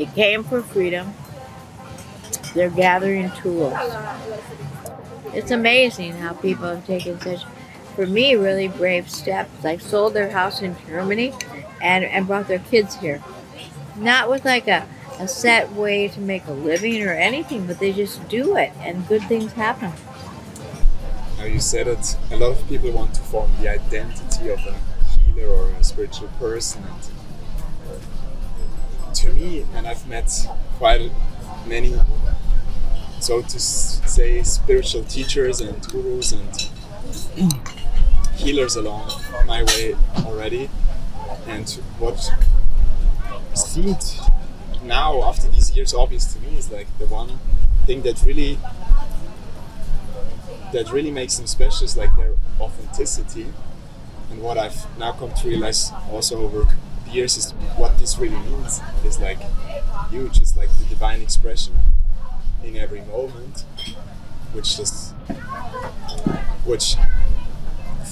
they 0.00 0.06
came 0.06 0.44
for 0.44 0.62
freedom. 0.62 1.12
They're 2.54 2.70
gathering 2.70 3.30
tools. 3.32 3.76
It's 5.34 5.50
amazing 5.50 6.12
how 6.12 6.32
people 6.32 6.64
have 6.64 6.86
taken 6.86 7.20
such, 7.20 7.44
for 7.94 8.06
me, 8.06 8.34
really 8.34 8.68
brave 8.68 9.10
steps. 9.10 9.50
Like 9.62 9.80
sold 9.80 10.14
their 10.14 10.30
house 10.30 10.62
in 10.62 10.76
Germany 10.88 11.34
and, 11.82 12.04
and 12.04 12.26
brought 12.26 12.48
their 12.48 12.60
kids 12.60 12.96
here. 12.96 13.22
Not 13.96 14.30
with 14.30 14.44
like 14.44 14.68
a, 14.68 14.86
a 15.18 15.28
set 15.28 15.70
way 15.72 16.08
to 16.08 16.20
make 16.20 16.46
a 16.46 16.52
living 16.52 17.02
or 17.02 17.12
anything, 17.12 17.66
but 17.66 17.78
they 17.78 17.92
just 17.92 18.26
do 18.28 18.56
it 18.56 18.72
and 18.80 19.06
good 19.06 19.22
things 19.24 19.52
happen. 19.52 19.92
You 21.46 21.58
said 21.58 21.88
it. 21.88 22.16
A 22.30 22.36
lot 22.36 22.52
of 22.52 22.68
people 22.68 22.90
want 22.92 23.14
to 23.14 23.20
form 23.22 23.50
the 23.60 23.68
identity 23.68 24.50
of 24.50 24.58
a 24.60 24.74
healer 25.20 25.48
or 25.48 25.70
a 25.70 25.82
spiritual 25.82 26.28
person. 26.38 26.82
And 26.84 27.10
uh, 29.08 29.12
to 29.14 29.32
me, 29.32 29.66
and 29.74 29.86
I've 29.86 30.06
met 30.06 30.30
quite 30.76 31.10
many, 31.66 31.94
so 33.20 33.42
to 33.42 33.60
say, 33.60 34.42
spiritual 34.42 35.04
teachers 35.04 35.60
and 35.60 35.80
gurus 35.88 36.32
and 36.32 36.68
healers 38.36 38.76
along 38.76 39.10
my 39.46 39.62
way 39.64 39.96
already. 40.24 40.70
And 41.46 41.68
what 41.98 42.30
seemed 43.54 44.20
now, 44.82 45.22
after 45.24 45.48
these 45.48 45.74
years, 45.76 45.94
obvious 45.94 46.32
to 46.34 46.40
me 46.40 46.56
is 46.56 46.70
like 46.70 46.86
the 46.98 47.06
one 47.06 47.38
thing 47.86 48.02
that 48.02 48.22
really 48.24 48.58
that 50.72 50.92
really 50.92 51.10
makes 51.10 51.36
them 51.36 51.46
special 51.46 51.84
is 51.84 51.96
like 51.96 52.14
their 52.16 52.32
authenticity. 52.60 53.46
And 54.30 54.40
what 54.40 54.58
I've 54.58 54.86
now 54.98 55.12
come 55.12 55.32
to 55.34 55.48
realize 55.48 55.90
also 56.10 56.42
over 56.42 56.66
the 57.06 57.10
years 57.10 57.36
is 57.36 57.50
what 57.76 57.98
this 57.98 58.18
really 58.18 58.38
means 58.38 58.80
is 59.04 59.18
like 59.18 59.38
huge. 60.10 60.38
It's 60.38 60.56
like 60.56 60.68
the 60.78 60.84
divine 60.84 61.20
expression 61.20 61.74
in 62.62 62.76
every 62.76 63.00
moment, 63.02 63.64
which 64.52 64.76
just 64.76 65.14
which 66.64 66.96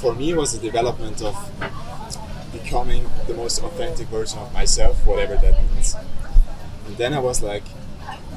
for 0.00 0.14
me 0.14 0.34
was 0.34 0.58
the 0.58 0.64
development 0.64 1.22
of 1.22 1.36
becoming 2.52 3.08
the 3.26 3.34
most 3.34 3.62
authentic 3.62 4.08
version 4.08 4.38
of 4.38 4.52
myself, 4.52 5.06
whatever 5.06 5.36
that 5.36 5.62
means. 5.72 5.94
And 6.86 6.96
then 6.96 7.12
I 7.14 7.18
was 7.18 7.42
like, 7.42 7.64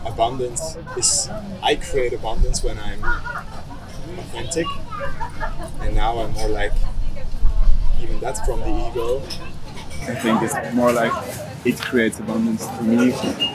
abundance 0.06 0.78
is 0.98 1.30
I 1.62 1.76
create 1.76 2.14
abundance 2.14 2.64
when 2.64 2.78
I'm 2.78 3.02
authentic, 4.34 4.68
and 5.82 5.96
now 5.96 6.20
I'm 6.20 6.32
more 6.34 6.50
like 6.50 6.74
even 8.02 8.20
that's 8.20 8.40
from 8.42 8.60
the 8.62 8.90
ego. 8.90 9.20
I 10.04 10.16
think 10.16 10.42
it's 10.42 10.74
more 10.74 10.92
like 10.92 11.12
it 11.66 11.80
creates 11.80 12.20
abundance 12.20 12.66
to 12.66 12.84
me 12.84 13.12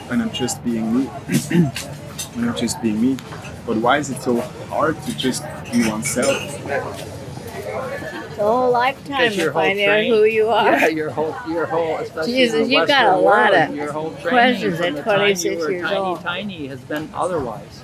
when 0.07 0.21
I'm 0.21 0.31
just 0.31 0.63
being 0.63 0.93
me. 0.99 1.05
when 2.35 2.49
I'm 2.49 2.55
just 2.55 2.81
being 2.81 3.01
me. 3.01 3.17
But 3.65 3.77
why 3.77 3.97
is 3.97 4.09
it 4.09 4.21
so 4.21 4.39
hard 4.69 5.01
to 5.03 5.17
just 5.17 5.43
be 5.71 5.87
oneself? 5.89 6.37
The 8.37 8.43
whole 8.43 8.71
lifetime 8.71 9.17
Because 9.17 9.35
your 9.37 9.47
to 9.47 9.53
find 9.53 9.79
out 9.79 10.03
who 10.05 10.23
you 10.25 10.47
are. 10.47 10.71
Yeah, 10.71 10.87
your 10.87 11.09
whole, 11.09 11.35
your 11.49 11.65
whole, 11.65 11.97
especially 11.97 12.33
Jesus, 12.33 12.67
the 12.67 12.73
you 12.73 12.85
got 12.87 13.17
a 13.17 13.17
lot 13.19 13.51
world, 13.51 13.69
of 13.69 13.75
your 13.75 13.91
whole 13.91 14.11
training 14.11 14.29
questions 14.29 14.77
from 14.77 14.85
at 14.85 14.95
the 14.95 15.01
time 15.01 15.17
26 15.19 15.43
you 15.43 15.59
were 15.59 15.71
years 15.71 15.89
tiny, 15.89 15.97
old. 15.97 16.21
tiny 16.21 16.67
has 16.67 16.79
been 16.81 17.09
otherwise. 17.13 17.83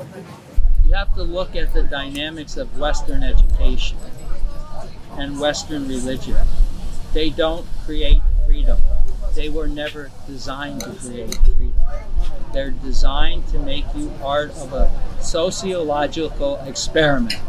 You 0.85 0.93
have 0.93 1.13
to 1.15 1.23
look 1.23 1.55
at 1.55 1.73
the 1.73 1.83
dynamics 1.83 2.57
of 2.57 2.77
Western 2.77 3.23
education 3.23 3.97
and 5.17 5.39
Western 5.39 5.87
religion. 5.87 6.37
They 7.13 7.29
don't 7.29 7.65
create 7.85 8.21
freedom. 8.45 8.81
They 9.33 9.49
were 9.49 9.67
never 9.67 10.11
designed 10.27 10.81
to 10.81 10.91
create 10.91 11.35
freedom. 11.35 11.73
They're 12.53 12.71
designed 12.71 13.47
to 13.47 13.59
make 13.59 13.85
you 13.95 14.09
part 14.21 14.51
of 14.51 14.73
a 14.73 14.91
sociological 15.21 16.57
experiment 16.65 17.41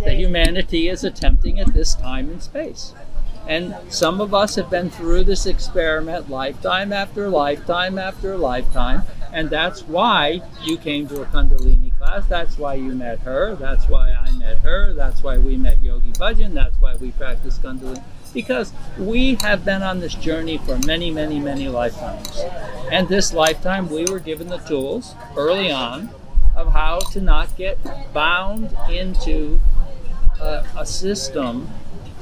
that 0.00 0.16
humanity 0.16 0.88
is 0.88 1.04
attempting 1.04 1.60
at 1.60 1.72
this 1.72 1.94
time 1.94 2.30
and 2.30 2.42
space. 2.42 2.94
And 3.46 3.74
some 3.88 4.20
of 4.20 4.34
us 4.34 4.54
have 4.56 4.70
been 4.70 4.90
through 4.90 5.24
this 5.24 5.46
experiment 5.46 6.28
lifetime 6.28 6.92
after 6.92 7.28
lifetime 7.28 7.98
after 7.98 8.36
lifetime. 8.36 9.02
And 9.32 9.48
that's 9.48 9.82
why 9.82 10.42
you 10.62 10.76
came 10.76 11.08
to 11.08 11.22
a 11.22 11.26
Kundalini 11.26 11.89
That's 12.28 12.58
why 12.58 12.74
you 12.74 12.94
met 12.94 13.20
her. 13.20 13.54
That's 13.56 13.88
why 13.88 14.12
I 14.12 14.30
met 14.32 14.58
her. 14.58 14.92
That's 14.92 15.22
why 15.22 15.38
we 15.38 15.56
met 15.56 15.82
Yogi 15.82 16.12
Bhajan. 16.12 16.54
That's 16.54 16.80
why 16.80 16.96
we 16.96 17.10
practice 17.12 17.58
Kundalini. 17.58 18.02
Because 18.32 18.72
we 18.96 19.36
have 19.36 19.64
been 19.64 19.82
on 19.82 20.00
this 20.00 20.14
journey 20.14 20.58
for 20.58 20.78
many, 20.78 21.10
many, 21.10 21.40
many 21.40 21.68
lifetimes. 21.68 22.40
And 22.90 23.08
this 23.08 23.32
lifetime, 23.32 23.88
we 23.90 24.04
were 24.04 24.20
given 24.20 24.48
the 24.48 24.58
tools 24.58 25.14
early 25.36 25.70
on 25.70 26.10
of 26.54 26.72
how 26.72 26.98
to 27.12 27.20
not 27.20 27.56
get 27.56 27.78
bound 28.12 28.76
into 28.88 29.60
a, 30.40 30.64
a 30.76 30.86
system 30.86 31.68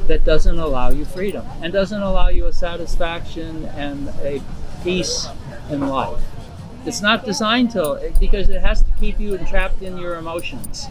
that 0.07 0.25
doesn't 0.25 0.59
allow 0.59 0.91
you 0.91 1.05
freedom 1.05 1.47
and 1.63 1.73
doesn't 1.73 2.01
allow 2.01 2.29
you 2.29 2.47
a 2.47 2.53
satisfaction 2.53 3.67
and 3.77 4.09
a 4.23 4.41
peace 4.83 5.29
in 5.71 5.87
life. 5.89 6.23
It's 6.87 7.03
not 7.03 7.25
designed 7.25 7.71
to 7.73 8.13
because 8.21 8.49
it 8.49 8.61
has 8.63 8.83
to 8.83 8.91
keep 8.93 9.21
you 9.21 9.35
entrapped 9.35 9.83
in 9.83 9.99
your 9.99 10.17
emotions. 10.17 10.87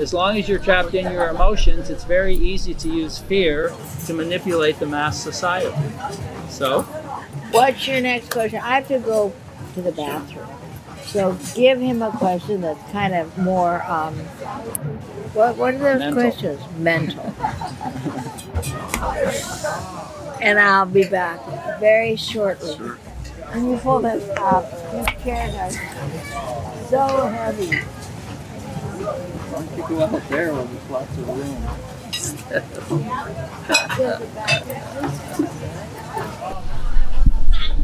As 0.00 0.12
long 0.12 0.36
as 0.38 0.48
you're 0.48 0.58
trapped 0.58 0.94
in 0.94 1.10
your 1.12 1.28
emotions, 1.28 1.88
it's 1.88 2.02
very 2.04 2.34
easy 2.34 2.74
to 2.74 2.88
use 2.88 3.18
fear 3.18 3.72
to 4.06 4.12
manipulate 4.12 4.80
the 4.80 4.86
mass 4.86 5.22
society. 5.22 5.72
So, 6.48 6.82
What's 7.52 7.86
your 7.86 8.00
next 8.00 8.32
question? 8.32 8.60
I 8.60 8.74
have 8.76 8.88
to 8.88 8.98
go 8.98 9.32
to 9.74 9.82
the 9.82 9.92
bathroom. 9.92 10.48
So 11.06 11.38
give 11.54 11.78
him 11.78 12.02
a 12.02 12.10
question 12.10 12.60
that's 12.62 12.90
kind 12.90 13.14
of 13.14 13.38
more, 13.38 13.84
um, 13.84 14.14
what, 15.34 15.56
what 15.56 15.74
are 15.74 15.78
those 15.78 15.98
Mental. 16.00 16.22
questions? 16.22 16.60
Mental. 16.78 17.34
and 20.40 20.58
I'll 20.58 20.86
be 20.86 21.04
back 21.04 21.38
very 21.78 22.16
shortly. 22.16 22.76
And 23.54 23.70
you 23.70 23.76
pull 23.78 24.00
this 24.00 24.28
up. 24.36 24.68
These 24.92 25.06
chairs 25.22 25.54
are 25.54 25.70
so 26.88 27.06
heavy. 27.28 27.76
why 27.76 29.64
don't 29.64 29.76
you 29.76 29.84
go 29.88 30.02
out 30.02 30.28
there 30.28 30.52
where 30.52 30.64
there's 30.64 30.90
lots 30.90 31.16
of 31.18 31.28
room? 31.28 31.62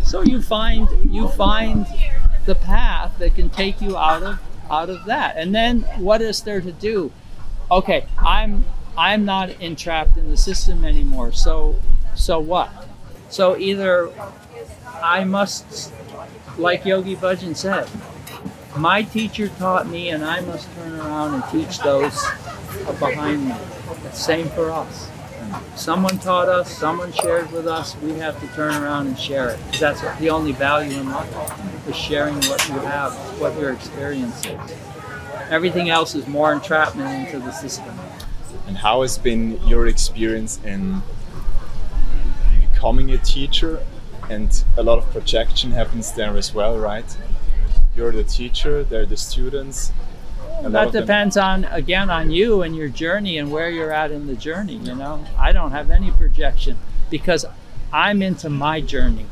So 0.03 0.23
you 0.23 0.43
find 0.43 0.89
you 1.15 1.29
find 1.29 1.87
the 2.45 2.57
path 2.57 3.17
that 3.21 3.37
can 3.37 3.49
take 3.49 3.81
you 3.81 3.97
out 3.97 4.25
of 4.25 4.41
out 4.69 4.91
of 4.91 5.05
that. 5.05 5.37
And 5.37 5.55
then 5.55 5.83
what 5.99 6.21
is 6.21 6.43
there 6.43 6.61
to 6.61 6.73
do? 6.73 7.13
Okay, 7.71 8.07
I'm 8.19 8.65
I'm 8.99 9.25
not 9.25 9.51
entrapped 9.61 10.17
in 10.17 10.31
the 10.31 10.37
system 10.37 10.85
anymore. 10.85 11.31
So 11.31 11.77
so 12.17 12.41
what? 12.41 12.71
So 13.29 13.57
either 13.57 14.11
I 15.03 15.25
must 15.25 15.93
like 16.59 16.85
Yogi 16.85 17.17
Bhajan 17.17 17.57
said, 17.57 17.89
my 18.77 19.03
teacher 19.03 19.49
taught 19.49 19.89
me 19.89 20.11
and 20.11 20.25
I 20.25 20.41
must 20.41 20.73
turn 20.75 21.01
around 21.01 21.35
and 21.35 21.45
teach 21.51 21.79
those 21.81 22.23
behind 22.99 23.49
me. 23.49 23.55
Same 24.13 24.49
for 24.51 24.71
us. 24.71 25.11
Someone 25.75 26.19
taught 26.19 26.49
us, 26.49 26.71
someone 26.71 27.13
shared 27.13 27.51
with 27.51 27.67
us, 27.67 27.97
we 27.97 28.13
have 28.19 28.39
to 28.41 28.47
turn 28.55 28.75
around 28.75 29.09
and 29.09 29.19
share 29.19 29.49
it. 29.51 29.59
That's 29.81 30.01
the 30.19 30.31
only 30.31 30.53
value 30.53 30.97
in 30.99 31.11
life, 31.11 31.89
is 31.89 31.97
sharing 31.97 32.35
what 32.35 32.69
you 32.69 32.75
have, 32.75 33.13
what 33.41 33.59
your 33.59 33.73
experience 33.73 34.45
is. 34.47 34.77
Everything 35.49 35.91
else 35.91 36.15
is 36.15 36.29
more 36.29 36.53
entrapment 36.53 37.27
into 37.27 37.45
the 37.45 37.51
system. 37.51 37.99
And 38.69 38.77
how 38.77 39.03
has 39.03 39.19
been 39.19 39.61
your 39.67 39.89
experience 39.89 40.61
in 40.65 41.03
becoming 42.61 43.11
a 43.11 43.19
teacher? 43.19 43.81
And 44.31 44.65
a 44.77 44.83
lot 44.83 44.99
of 44.99 45.11
projection 45.11 45.73
happens 45.73 46.13
there 46.13 46.37
as 46.37 46.55
well, 46.55 46.79
right? 46.79 47.05
You're 47.97 48.13
the 48.13 48.23
teacher, 48.23 48.85
they're 48.85 49.05
the 49.05 49.17
students. 49.17 49.93
That 50.63 50.87
of 50.87 50.93
them- 50.93 51.03
depends 51.03 51.37
on 51.37 51.65
again 51.65 52.11
on 52.11 52.31
you 52.31 52.63
and 52.63 52.77
your 52.77 52.89
journey 52.89 53.39
and 53.39 53.51
where 53.51 53.69
you're 53.71 53.93
at 53.93 54.13
in 54.13 54.27
the 54.27 54.37
journey. 54.37 54.77
You 54.77 54.95
know, 54.95 55.25
I 55.37 55.53
don't 55.53 55.73
have 55.73 55.91
any 55.91 56.11
projection 56.13 56.77
because 57.11 57.45
I'm 57.93 58.23
into 58.23 58.49
my 58.49 58.81
journey, 58.81 59.27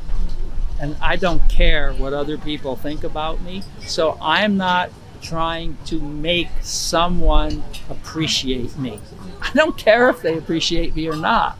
and 0.80 0.96
I 1.00 1.14
don't 1.16 1.48
care 1.48 1.92
what 1.92 2.12
other 2.12 2.36
people 2.36 2.74
think 2.74 3.04
about 3.04 3.40
me. 3.42 3.62
So 3.86 4.18
I'm 4.20 4.56
not 4.56 4.90
trying 5.22 5.76
to 5.86 6.00
make 6.00 6.48
someone 6.62 7.62
appreciate 7.88 8.76
me. 8.76 8.98
I 9.42 9.50
don't 9.54 9.76
care 9.76 10.08
if 10.08 10.22
they 10.22 10.36
appreciate 10.36 10.96
me 10.96 11.08
or 11.08 11.16
not. 11.16 11.56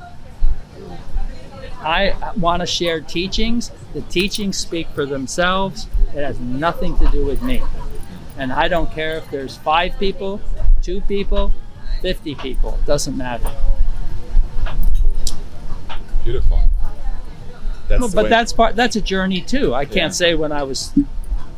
I 1.81 2.33
want 2.37 2.61
to 2.61 2.67
share 2.67 3.01
teachings. 3.01 3.71
The 3.95 4.01
teachings 4.03 4.57
speak 4.57 4.88
for 4.88 5.07
themselves. 5.07 5.87
It 6.14 6.23
has 6.23 6.38
nothing 6.41 6.99
to 6.99 7.09
do 7.09 7.25
with 7.25 7.43
me. 7.43 7.62
And 8.37 8.53
I 8.53 8.69
don't 8.69 8.91
care 8.93 9.17
if 9.17 9.31
there's 9.31 9.57
five 9.57 9.99
people, 9.99 10.41
two 10.83 11.01
people, 11.03 11.53
50 12.03 12.35
people, 12.37 12.75
it 12.81 12.87
doesn't 12.87 13.17
matter. 13.17 13.51
Beautiful. 16.25 16.61
That's 17.88 18.01
Well, 18.01 18.11
but 18.14 18.29
that's 18.29 18.53
part 18.53 18.77
that's 18.77 18.97
a 18.97 19.01
journey 19.01 19.41
too. 19.41 19.75
I 19.75 19.85
can't 19.85 19.97
Yeah. 19.97 20.09
say 20.11 20.35
when 20.35 20.53
I 20.53 20.62
was 20.62 20.93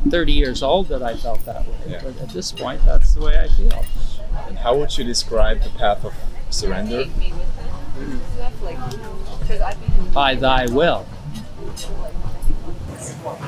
30 0.09 0.31
years 0.31 0.63
old 0.63 0.87
that 0.87 1.03
I 1.03 1.15
felt 1.15 1.45
that 1.45 1.67
way. 1.67 1.75
Yeah. 1.89 2.01
But 2.03 2.21
at 2.21 2.29
this 2.29 2.51
point, 2.51 2.83
that's 2.85 3.13
the 3.13 3.21
way 3.21 3.39
I 3.39 3.47
feel. 3.49 3.85
And 4.47 4.57
how 4.57 4.75
would 4.77 4.97
you 4.97 5.03
describe 5.03 5.61
the 5.61 5.69
path 5.71 6.05
of 6.05 6.13
surrender? 6.49 7.05
By 10.13 10.35
thy 10.35 10.65
will. 10.67 11.05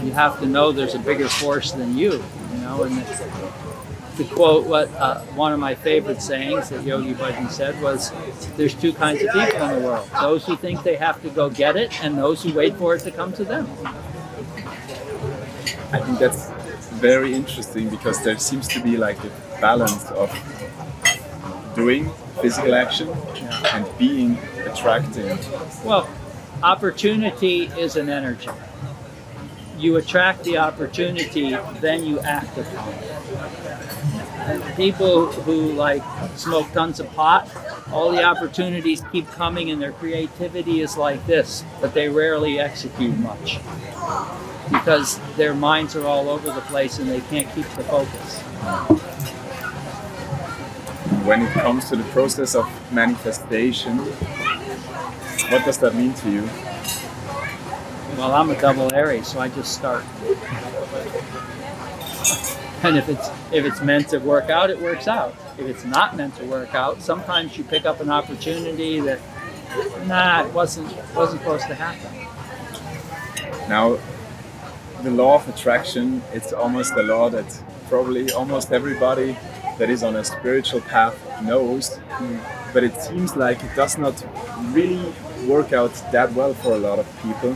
You 0.04 0.12
have 0.12 0.40
to 0.40 0.46
know 0.46 0.72
there's 0.72 0.96
a 0.96 1.00
bigger 1.00 1.28
force 1.28 1.72
than 1.72 1.98
you, 1.98 2.24
you 2.54 2.58
know, 2.62 2.84
and 2.84 3.00
it's- 3.00 3.22
to 4.18 4.24
quote 4.26 4.68
what 4.68 4.94
uh, 4.96 5.22
one 5.36 5.52
of 5.54 5.60
my 5.60 5.74
favorite 5.74 6.22
sayings 6.22 6.70
that 6.70 6.84
Yogi 6.84 7.16
Bhajan 7.16 7.50
said 7.50 7.82
was, 7.82 8.12
"There's 8.58 8.76
two 8.76 8.94
kinds 8.94 9.24
of 9.24 9.30
people 9.34 9.62
in 9.68 9.82
the 9.82 9.88
world: 9.88 10.08
those 10.22 10.46
who 10.46 10.56
think 10.56 10.84
they 10.84 10.96
have 10.98 11.20
to 11.24 11.30
go 11.30 11.50
get 11.50 11.76
it, 11.76 11.92
and 12.04 12.16
those 12.16 12.44
who 12.44 12.54
wait 12.54 12.76
for 12.78 12.94
it 12.94 13.02
to 13.06 13.12
come 13.12 13.34
to 13.34 13.44
them." 13.44 13.68
I 15.92 15.98
think 16.00 16.20
that's 16.20 16.50
very 17.02 17.34
interesting 17.34 17.90
because 17.90 18.24
there 18.24 18.38
seems 18.38 18.68
to 18.70 18.80
be 18.84 18.98
like 18.98 19.18
a 19.24 19.32
balance 19.60 20.06
of 20.12 20.30
doing 21.76 22.12
physical 22.40 22.76
action 22.76 23.10
and 23.74 23.86
being 23.98 24.38
attracting. 24.74 25.38
Well, 25.86 26.10
opportunity 26.62 27.66
is 27.78 27.96
an 27.96 28.10
energy. 28.10 28.50
You 29.78 29.98
attract 29.98 30.44
the 30.44 30.58
opportunity, 30.58 31.56
then 31.80 32.04
you 32.04 32.20
act 32.20 32.58
upon 32.58 32.94
it. 32.94 33.12
And 34.46 34.76
people 34.76 35.32
who 35.32 35.72
like 35.74 36.04
smoke 36.36 36.72
tons 36.74 37.00
of 37.00 37.12
pot, 37.14 37.50
all 37.92 38.12
the 38.12 38.24
opportunities 38.24 39.04
keep 39.12 39.28
coming 39.32 39.72
and 39.72 39.82
their 39.82 39.92
creativity 39.94 40.82
is 40.82 40.98
like 40.98 41.26
this, 41.28 41.64
but 41.80 41.94
they 41.94 42.10
rarely 42.10 42.60
execute 42.60 43.18
much 43.20 43.60
because 44.72 45.20
their 45.36 45.54
minds 45.54 45.96
are 45.96 46.06
all 46.06 46.30
over 46.30 46.52
the 46.52 46.62
place 46.62 47.00
and 47.00 47.10
they 47.10 47.22
can't 47.22 47.48
keep 47.54 47.68
the 47.76 47.84
focus. 47.84 48.40
When 51.26 51.42
it 51.42 51.52
comes 51.52 51.90
to 51.90 51.96
the 51.96 52.04
process 52.06 52.56
of 52.56 52.68
manifestation, 52.92 53.98
what 55.50 55.66
does 55.66 55.78
that 55.80 55.96
mean 55.96 56.14
to 56.16 56.30
you? 56.32 56.50
Well, 58.18 58.34
I'm 58.34 58.50
a 58.50 58.60
double 58.60 58.94
Aries, 58.94 59.28
so 59.28 59.40
I 59.40 59.50
just 59.50 59.74
start. 59.74 60.04
And 62.84 62.98
if 62.98 63.08
it's 63.08 63.30
if 63.52 63.66
it's 63.66 63.82
meant 63.82 64.10
to 64.10 64.20
work 64.20 64.50
out, 64.50 64.70
it 64.70 64.80
works 64.80 65.08
out. 65.08 65.34
If 65.58 65.68
it's 65.68 65.86
not 65.86 66.16
meant 66.18 66.36
to 66.36 66.46
work 66.46 66.76
out, 66.76 67.02
sometimes 67.02 67.58
you 67.58 67.64
pick 67.64 67.86
up 67.86 68.02
an 68.02 68.10
opportunity 68.10 69.00
that 69.00 69.20
nah, 70.06 70.46
it 70.46 70.54
wasn't 70.54 70.94
wasn't 71.16 71.42
supposed 71.42 71.68
to 71.68 71.76
happen. 71.76 72.12
Now, 73.70 73.98
the 75.02 75.12
law 75.12 75.36
of 75.36 75.48
attraction, 75.48 76.22
it's 76.34 76.54
almost 76.54 76.94
a 76.94 77.04
law 77.04 77.30
that 77.30 77.64
probably 77.90 78.32
almost 78.32 78.72
everybody 78.72 79.38
that 79.78 79.90
is 79.90 80.04
on 80.04 80.16
a 80.18 80.24
spiritual 80.24 80.82
path 80.82 81.16
knows, 81.42 82.00
but 82.74 82.84
it 82.84 82.96
seems 83.02 83.36
like 83.36 83.64
it 83.64 83.76
does 83.76 83.98
not 83.98 84.16
really 84.72 85.14
work 85.48 85.74
out 85.74 85.94
that 86.12 86.34
well 86.34 86.54
for 86.54 86.74
a 86.74 86.78
lot 86.78 87.00
of 87.00 87.08
people. 87.22 87.54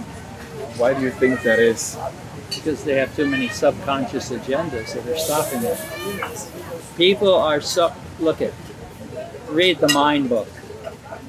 Why 0.78 0.94
do 0.94 1.02
you 1.02 1.12
think 1.12 1.42
that 1.44 1.60
is? 1.60 1.98
Because 2.50 2.84
they 2.84 2.96
have 2.96 3.16
too 3.16 3.28
many 3.28 3.50
subconscious 3.50 4.30
agendas 4.32 4.94
that 4.94 5.08
are 5.08 5.18
stopping 5.18 5.62
them. 5.62 5.78
People 6.96 7.34
are 7.34 7.62
so 7.62 7.94
look 8.20 8.42
at 8.42 8.54
read 9.50 9.80
the 9.80 9.90
mind 9.90 10.30
book. 10.30 10.48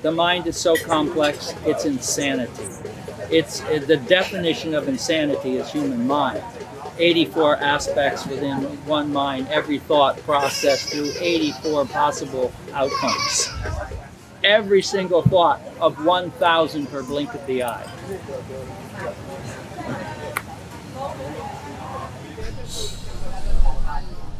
The 0.02 0.12
mind 0.12 0.46
is 0.46 0.56
so 0.56 0.76
complex, 0.76 1.54
it's 1.64 1.84
insanity. 1.84 2.64
It's 3.30 3.60
the 3.60 3.96
definition 3.96 4.74
of 4.74 4.88
insanity 4.88 5.56
is 5.56 5.70
human 5.70 6.06
mind. 6.06 6.42
84 6.98 7.56
aspects 7.56 8.26
within 8.26 8.62
one 8.86 9.12
mind, 9.12 9.48
every 9.48 9.78
thought 9.78 10.18
processed 10.22 10.90
through 10.90 11.12
84 11.18 11.86
possible 11.86 12.52
outcomes. 12.72 13.48
Every 14.48 14.80
single 14.80 15.20
thought 15.20 15.60
of 15.78 16.02
1,000 16.02 16.86
per 16.86 17.02
blink 17.02 17.34
of 17.34 17.46
the 17.46 17.64
eye. 17.64 17.86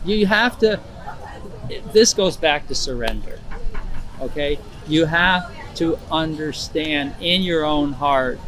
You 0.06 0.24
have 0.24 0.58
to, 0.60 0.80
this 1.92 2.14
goes 2.14 2.38
back 2.38 2.68
to 2.68 2.74
surrender. 2.74 3.38
Okay? 4.22 4.58
You 4.86 5.04
have 5.04 5.54
to 5.74 5.98
understand 6.10 7.14
in 7.20 7.42
your 7.42 7.66
own 7.66 7.92
heart, 7.92 8.40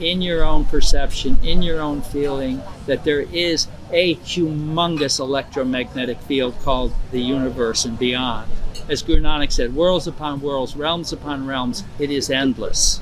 in 0.00 0.20
your 0.20 0.42
own 0.42 0.64
perception, 0.64 1.38
in 1.44 1.62
your 1.62 1.80
own 1.80 2.02
feeling, 2.02 2.60
that 2.86 3.04
there 3.04 3.20
is 3.20 3.68
a 3.92 4.16
humongous 4.16 5.20
electromagnetic 5.20 6.20
field 6.22 6.58
called 6.64 6.92
the 7.12 7.20
universe 7.20 7.84
and 7.84 7.96
beyond. 7.96 8.50
As 8.88 9.02
Guru 9.02 9.20
Nanak 9.20 9.52
said, 9.52 9.74
worlds 9.74 10.06
upon 10.06 10.40
worlds, 10.40 10.74
realms 10.74 11.12
upon 11.12 11.46
realms, 11.46 11.84
it 11.98 12.10
is 12.10 12.30
endless. 12.30 13.00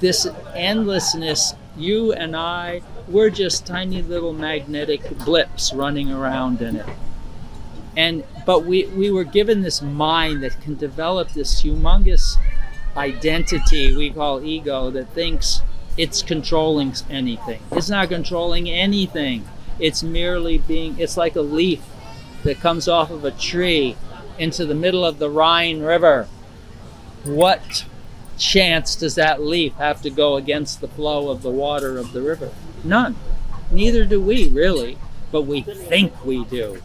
This 0.00 0.26
endlessness, 0.54 1.54
you 1.76 2.12
and 2.12 2.36
I, 2.36 2.82
we're 3.08 3.30
just 3.30 3.66
tiny 3.66 4.02
little 4.02 4.34
magnetic 4.34 5.18
blips 5.24 5.72
running 5.72 6.12
around 6.12 6.60
in 6.60 6.76
it. 6.76 6.86
And 7.96 8.24
but 8.44 8.64
we 8.64 8.86
we 8.86 9.10
were 9.10 9.24
given 9.24 9.62
this 9.62 9.80
mind 9.80 10.42
that 10.42 10.60
can 10.60 10.76
develop 10.76 11.30
this 11.30 11.62
humongous 11.62 12.36
identity 12.96 13.96
we 13.96 14.10
call 14.10 14.42
ego 14.42 14.90
that 14.90 15.08
thinks 15.10 15.60
it's 15.96 16.22
controlling 16.22 16.94
anything. 17.10 17.62
It's 17.72 17.88
not 17.88 18.08
controlling 18.08 18.68
anything. 18.68 19.48
It's 19.78 20.02
merely 20.02 20.58
being 20.58 20.98
it's 20.98 21.16
like 21.16 21.36
a 21.36 21.42
leaf 21.42 21.82
that 22.44 22.60
comes 22.60 22.88
off 22.88 23.10
of 23.10 23.24
a 23.24 23.30
tree 23.30 23.96
into 24.38 24.66
the 24.66 24.74
middle 24.74 25.04
of 25.04 25.18
the 25.18 25.30
rhine 25.30 25.80
river. 25.80 26.28
What 27.24 27.84
chance 28.38 28.96
does 28.96 29.14
that 29.14 29.42
leaf 29.42 29.74
have 29.74 30.02
to 30.02 30.10
go 30.10 30.36
against 30.36 30.80
the 30.80 30.88
flow 30.88 31.30
of 31.30 31.42
the 31.42 31.50
water 31.50 31.98
of 31.98 32.12
the 32.12 32.22
river? 32.22 32.50
None. 32.84 33.16
Neither 33.70 34.04
do 34.04 34.20
we 34.20 34.48
really 34.48 34.98
but 35.32 35.42
we 35.42 35.62
think 35.62 36.24
we 36.24 36.44
do. 36.44 36.80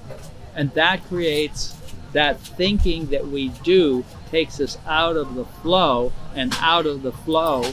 And 0.55 0.71
that 0.71 1.05
creates 1.07 1.75
that 2.13 2.39
thinking 2.39 3.07
that 3.07 3.27
we 3.27 3.49
do 3.49 4.05
takes 4.31 4.59
us 4.59 4.77
out 4.87 5.15
of 5.15 5.35
the 5.35 5.45
flow, 5.45 6.11
and 6.35 6.53
out 6.59 6.85
of 6.85 7.01
the 7.01 7.11
flow, 7.11 7.63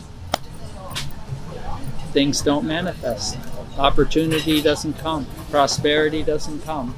things 2.13 2.43
don't 2.43 2.67
manifest. 2.67 3.37
Opportunity 3.79 4.61
doesn't 4.61 4.99
come, 4.99 5.27
prosperity 5.51 6.23
doesn't 6.23 6.63
come. 6.63 6.95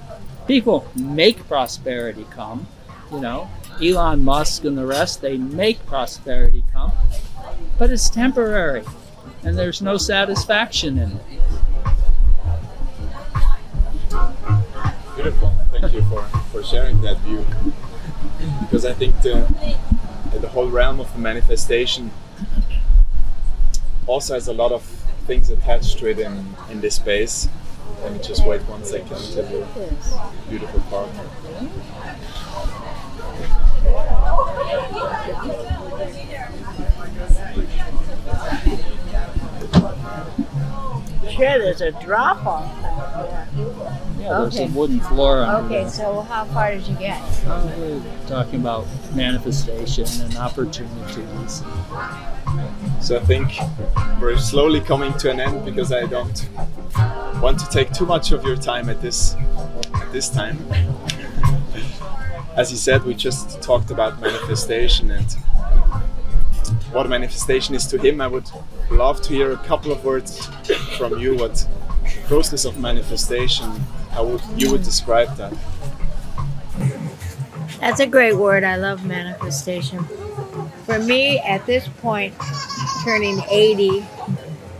People 0.46 0.86
make 0.94 1.46
prosperity 1.48 2.26
come, 2.30 2.66
you 3.12 3.20
know, 3.20 3.50
Elon 3.82 4.24
Musk 4.24 4.64
and 4.64 4.78
the 4.78 4.86
rest, 4.86 5.20
they 5.20 5.36
make 5.36 5.84
prosperity 5.86 6.64
come, 6.72 6.92
but 7.78 7.90
it's 7.90 8.08
temporary 8.08 8.84
and 9.42 9.56
there's 9.58 9.82
no 9.82 9.96
satisfaction 9.96 10.98
in 10.98 11.12
it. 11.12 11.22
Beautiful. 15.14 15.52
Thank 15.72 15.92
you 15.92 16.02
for, 16.02 16.22
for 16.52 16.62
sharing 16.62 17.00
that 17.02 17.18
view. 17.18 17.44
Because 18.60 18.84
I 18.84 18.92
think 18.92 19.20
the, 19.22 19.46
the 20.40 20.48
whole 20.48 20.68
realm 20.68 21.00
of 21.00 21.12
the 21.12 21.18
manifestation 21.18 22.10
also 24.06 24.34
has 24.34 24.48
a 24.48 24.52
lot 24.52 24.72
of 24.72 24.82
things 25.26 25.50
attached 25.50 25.98
to 25.98 26.10
it 26.10 26.18
in, 26.18 26.54
in 26.70 26.80
this 26.80 26.96
space. 26.96 27.48
Let 28.02 28.12
me 28.12 28.18
just 28.20 28.46
wait 28.46 28.60
one 28.62 28.84
second 28.84 29.08
to 29.16 29.42
the 29.42 29.66
beautiful 30.48 30.80
part. 30.90 31.08
Sure, 41.30 41.58
there's 41.58 41.80
a 41.80 41.90
drop 41.92 42.44
off. 42.46 42.70
Yeah, 44.18 44.40
there's 44.40 44.54
Okay. 44.56 44.64
a 44.64 44.68
wooden 44.68 45.00
floor 45.00 45.42
under 45.42 45.66
Okay, 45.66 45.82
there. 45.82 45.90
so 45.90 46.20
how 46.22 46.44
far 46.46 46.70
did 46.72 46.86
you 46.86 46.94
get? 46.96 47.20
Uh, 47.46 47.68
we're 47.78 48.00
talking 48.26 48.60
about 48.60 48.86
manifestation 49.14 50.06
and 50.22 50.36
opportunities. 50.36 51.62
So 53.00 53.16
I 53.16 53.20
think 53.24 53.58
we're 54.20 54.38
slowly 54.38 54.80
coming 54.80 55.12
to 55.14 55.30
an 55.30 55.40
end 55.40 55.64
because 55.64 55.92
I 55.92 56.06
don't 56.06 56.48
want 57.46 57.60
to 57.60 57.68
take 57.68 57.92
too 57.92 58.04
much 58.04 58.32
of 58.32 58.42
your 58.42 58.56
time 58.56 58.90
at 58.90 59.00
this 59.00 59.36
at 59.94 60.10
this 60.10 60.28
time. 60.28 60.58
As 62.56 62.72
you 62.72 62.76
said, 62.76 63.04
we 63.04 63.14
just 63.14 63.62
talked 63.62 63.92
about 63.92 64.20
manifestation 64.20 65.12
and 65.12 65.32
what 66.90 67.08
manifestation 67.08 67.76
is 67.76 67.86
to 67.86 67.98
him. 67.98 68.20
I 68.20 68.26
would 68.26 68.50
love 68.90 69.22
to 69.22 69.32
hear 69.32 69.52
a 69.52 69.58
couple 69.58 69.92
of 69.92 70.04
words 70.04 70.46
from 70.98 71.20
you. 71.20 71.36
What 71.36 71.64
process 72.26 72.64
of 72.64 72.80
manifestation? 72.80 73.70
How 74.10 74.24
would 74.26 74.42
you 74.56 74.72
would 74.72 74.82
describe 74.82 75.36
that? 75.36 75.54
That's 77.78 78.00
a 78.00 78.08
great 78.08 78.34
word. 78.34 78.64
I 78.64 78.74
love 78.74 79.06
manifestation. 79.06 80.02
For 80.84 80.98
me, 80.98 81.38
at 81.38 81.64
this 81.64 81.86
point, 82.00 82.34
turning 83.04 83.40
80 83.48 84.04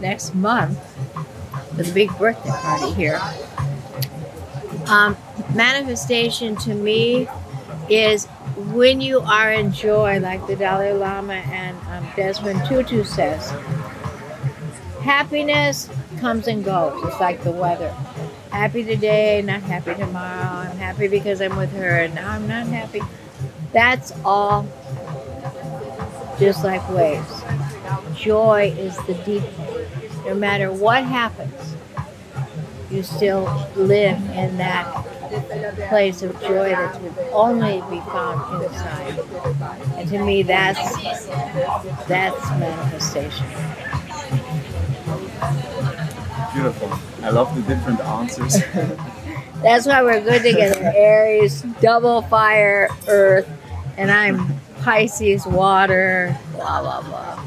next 0.00 0.34
month, 0.34 0.80
a 1.78 1.84
big 1.92 2.10
birthday 2.18 2.50
party 2.50 2.92
here, 2.92 3.20
um, 4.86 5.16
manifestation 5.54 6.56
to 6.56 6.74
me 6.74 7.28
is 7.88 8.26
when 8.56 9.00
you 9.00 9.20
are 9.20 9.52
in 9.52 9.72
joy, 9.72 10.18
like 10.20 10.46
the 10.46 10.56
Dalai 10.56 10.92
Lama 10.92 11.34
and 11.34 11.76
um, 11.88 12.08
Desmond 12.16 12.62
Tutu 12.66 13.04
says. 13.04 13.50
Happiness 15.02 15.88
comes 16.18 16.48
and 16.48 16.64
goes. 16.64 17.00
It's 17.04 17.20
like 17.20 17.42
the 17.44 17.52
weather. 17.52 17.90
Happy 18.50 18.82
today, 18.82 19.42
not 19.42 19.62
happy 19.62 19.94
tomorrow. 19.94 20.68
I'm 20.68 20.76
happy 20.78 21.08
because 21.08 21.40
I'm 21.40 21.56
with 21.56 21.72
her, 21.72 22.00
and 22.00 22.14
now 22.14 22.30
I'm 22.30 22.48
not 22.48 22.66
happy. 22.66 23.02
That's 23.72 24.12
all 24.24 24.66
just 26.38 26.64
like 26.64 26.88
waves. 26.90 27.42
Joy 28.14 28.74
is 28.76 28.96
the 29.06 29.14
deep. 29.24 29.42
No 30.24 30.34
matter 30.34 30.72
what 30.72 31.04
happens, 31.04 31.65
you 32.90 33.02
still 33.02 33.44
live 33.74 34.18
in 34.30 34.56
that 34.58 34.86
place 35.88 36.22
of 36.22 36.32
joy 36.40 36.70
that 36.70 37.00
would 37.02 37.18
only 37.32 37.82
be 37.90 38.00
found 38.00 38.64
inside. 38.64 39.18
And 39.96 40.08
to 40.10 40.24
me, 40.24 40.42
that's 40.42 40.80
that's 42.06 42.50
manifestation. 42.50 43.46
Beautiful. 46.52 46.90
I 47.22 47.30
love 47.30 47.54
the 47.54 47.62
different 47.62 48.00
answers. 48.00 48.56
That's 49.62 49.86
why 49.86 50.02
we're 50.02 50.20
good 50.20 50.42
together. 50.42 50.92
Aries, 50.94 51.62
double 51.80 52.22
fire, 52.22 52.88
earth, 53.08 53.48
and 53.96 54.10
I'm 54.10 54.60
Pisces, 54.82 55.46
water, 55.46 56.38
blah, 56.52 56.80
blah, 56.80 57.02
blah. 57.02 57.42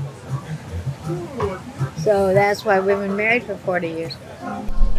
So 1.97 2.33
that's 2.33 2.65
why 2.65 2.79
we've 2.79 2.97
been 2.97 3.15
married 3.15 3.43
for 3.43 3.55
40 3.55 3.87
years. 3.87 4.13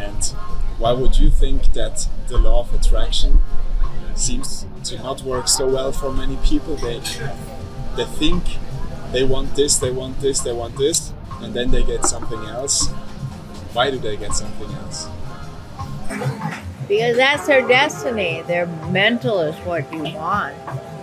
And 0.01 0.25
why 0.79 0.93
would 0.93 1.19
you 1.19 1.31
think 1.31 1.73
that 1.75 2.09
the 2.29 2.39
law 2.39 2.61
of 2.61 2.75
attraction 2.75 3.41
seems 4.15 4.67
to 4.85 4.97
not 4.99 5.23
work 5.23 5.47
so 5.47 5.69
well 5.69 5.93
for 5.93 6.13
many 6.13 6.37
people? 6.45 6.77
They 6.77 7.01
they 7.97 8.05
think 8.05 8.43
they 9.13 9.25
want 9.25 9.57
this, 9.57 9.79
they 9.79 9.91
want 9.91 10.21
this, 10.21 10.41
they 10.41 10.53
want 10.53 10.77
this, 10.77 11.13
and 11.41 11.53
then 11.53 11.71
they 11.71 11.83
get 11.83 12.07
something 12.07 12.43
else. 12.45 12.89
Why 13.73 13.91
do 13.91 13.99
they 13.99 14.17
get 14.17 14.35
something 14.35 14.71
else? 14.73 15.09
Because 16.89 17.17
that's 17.17 17.47
their 17.47 17.67
destiny. 17.67 18.43
Their 18.47 18.67
mental 18.91 19.41
is 19.41 19.55
what 19.67 19.93
you 19.93 20.03
want. 20.03 20.57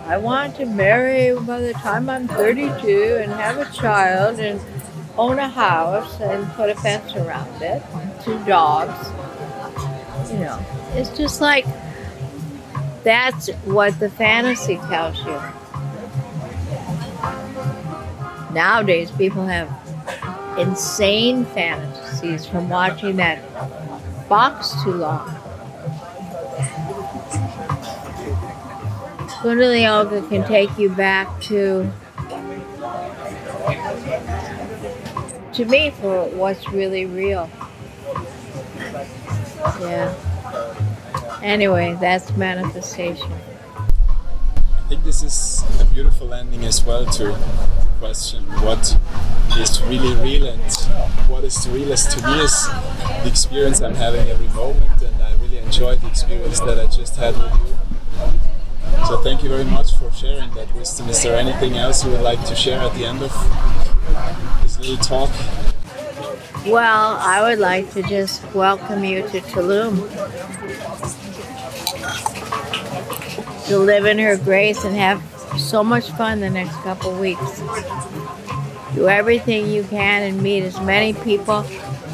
I 0.06 0.16
want 0.18 0.56
to 0.56 0.66
marry 0.66 1.38
by 1.38 1.60
the 1.60 1.72
time 1.74 2.10
I'm 2.10 2.28
32 2.28 3.20
and 3.22 3.32
have 3.32 3.58
a 3.58 3.70
child 3.72 4.38
and 4.38 4.60
own 5.18 5.38
a 5.38 5.48
house 5.48 6.20
and 6.20 6.50
put 6.52 6.70
a 6.70 6.74
fence 6.76 7.14
around 7.16 7.60
it, 7.60 7.82
two 8.22 8.38
dogs. 8.44 9.08
You 10.30 10.38
know, 10.38 10.64
it's 10.94 11.10
just 11.16 11.40
like 11.40 11.66
that's 13.02 13.48
what 13.64 13.98
the 13.98 14.10
fantasy 14.10 14.76
tells 14.76 15.18
you. 15.24 15.40
Nowadays, 18.52 19.10
people 19.10 19.44
have 19.46 19.68
insane 20.58 21.44
fantasies 21.46 22.46
from 22.46 22.68
watching 22.68 23.16
that 23.16 23.38
box 24.28 24.72
too 24.82 24.92
long. 24.92 25.28
Kundalini 29.40 29.82
Yoga 29.84 30.26
can 30.28 30.44
take 30.48 30.76
you 30.78 30.90
back 30.90 31.40
to 31.42 31.90
to 35.58 35.64
me 35.64 35.90
for 35.90 36.24
what's 36.26 36.68
really 36.68 37.04
real. 37.04 37.50
Yeah. 39.80 40.14
Anyway, 41.42 41.96
that's 42.00 42.30
manifestation. 42.36 43.32
I 43.76 44.88
think 44.88 45.02
this 45.02 45.24
is 45.24 45.64
a 45.80 45.84
beautiful 45.86 46.32
ending 46.32 46.64
as 46.64 46.84
well 46.84 47.04
to 47.06 47.24
the 47.24 47.88
question 47.98 48.44
what 48.62 48.96
is 49.58 49.82
really 49.82 50.14
real 50.22 50.46
and 50.46 50.72
what 51.28 51.42
is 51.42 51.64
the 51.64 51.72
realest 51.72 52.16
to 52.16 52.24
me 52.24 52.40
is 52.40 52.68
the 52.68 53.26
experience 53.26 53.80
I'm 53.80 53.96
having 53.96 54.28
every 54.28 54.46
moment 54.48 55.02
and 55.02 55.20
I 55.20 55.34
really 55.42 55.58
enjoyed 55.58 56.00
the 56.00 56.06
experience 56.06 56.60
that 56.60 56.78
I 56.78 56.86
just 56.86 57.16
had 57.16 57.34
with 57.36 57.52
you. 57.66 59.06
So 59.08 59.20
thank 59.22 59.42
you 59.42 59.48
very 59.48 59.64
much 59.64 59.96
for 59.96 60.12
sharing 60.12 60.54
that 60.54 60.72
wisdom. 60.72 61.08
Is 61.08 61.20
there 61.24 61.36
anything 61.36 61.74
else 61.76 62.04
you 62.04 62.12
would 62.12 62.22
like 62.22 62.44
to 62.46 62.54
share 62.54 62.78
at 62.78 62.94
the 62.94 63.04
end 63.04 63.24
of 63.24 63.32
this 64.62 64.78
little 64.78 64.96
talk? 64.98 65.30
Well, 66.66 67.16
I 67.18 67.40
would 67.42 67.58
like 67.58 67.90
to 67.92 68.02
just 68.02 68.42
welcome 68.54 69.04
you 69.04 69.22
to 69.28 69.40
Tulum. 69.40 69.96
To 73.68 73.78
live 73.78 74.06
in 74.06 74.18
her 74.18 74.36
grace 74.36 74.84
and 74.84 74.94
have 74.96 75.22
so 75.58 75.82
much 75.82 76.10
fun 76.12 76.40
the 76.40 76.50
next 76.50 76.74
couple 76.76 77.12
weeks. 77.18 77.60
Do 78.94 79.08
everything 79.08 79.70
you 79.70 79.84
can 79.84 80.22
and 80.22 80.42
meet 80.42 80.62
as 80.62 80.80
many 80.80 81.12
people. 81.12 81.64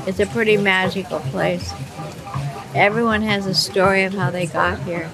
It's 0.07 0.21
a 0.21 0.27
pretty 0.27 0.57
magical 0.57 1.21
place. 1.21 1.73
Everyone 2.75 3.23
has 3.23 3.47
a 3.47 3.55
story 3.55 4.05
of 4.05 4.15
how 4.15 4.31
they 4.31 4.47
got 4.47 4.81
here 4.81 5.09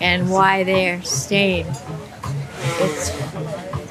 and 0.00 0.30
why 0.30 0.64
they're 0.64 1.00
staying. 1.02 1.66
It's 2.78 3.10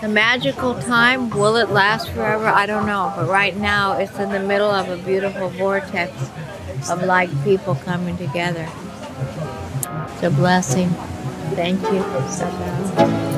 a 0.05 0.07
magical 0.07 0.75
time. 0.81 1.31
Will 1.31 1.55
it 1.55 1.71
last 1.71 2.11
forever? 2.11 2.45
I 2.45 2.67
don't 2.67 2.85
know. 2.85 3.11
But 3.15 3.27
right 3.27 3.57
now, 3.57 3.97
it's 3.97 4.17
in 4.19 4.29
the 4.29 4.39
middle 4.39 4.69
of 4.69 4.87
a 4.87 4.97
beautiful 4.97 5.49
vortex 5.49 6.11
of 6.91 7.03
like 7.03 7.29
people 7.43 7.73
coming 7.73 8.15
together. 8.15 8.69
It's 10.13 10.23
a 10.23 10.29
blessing. 10.29 10.89
Thank 11.55 11.81
you. 11.81 13.34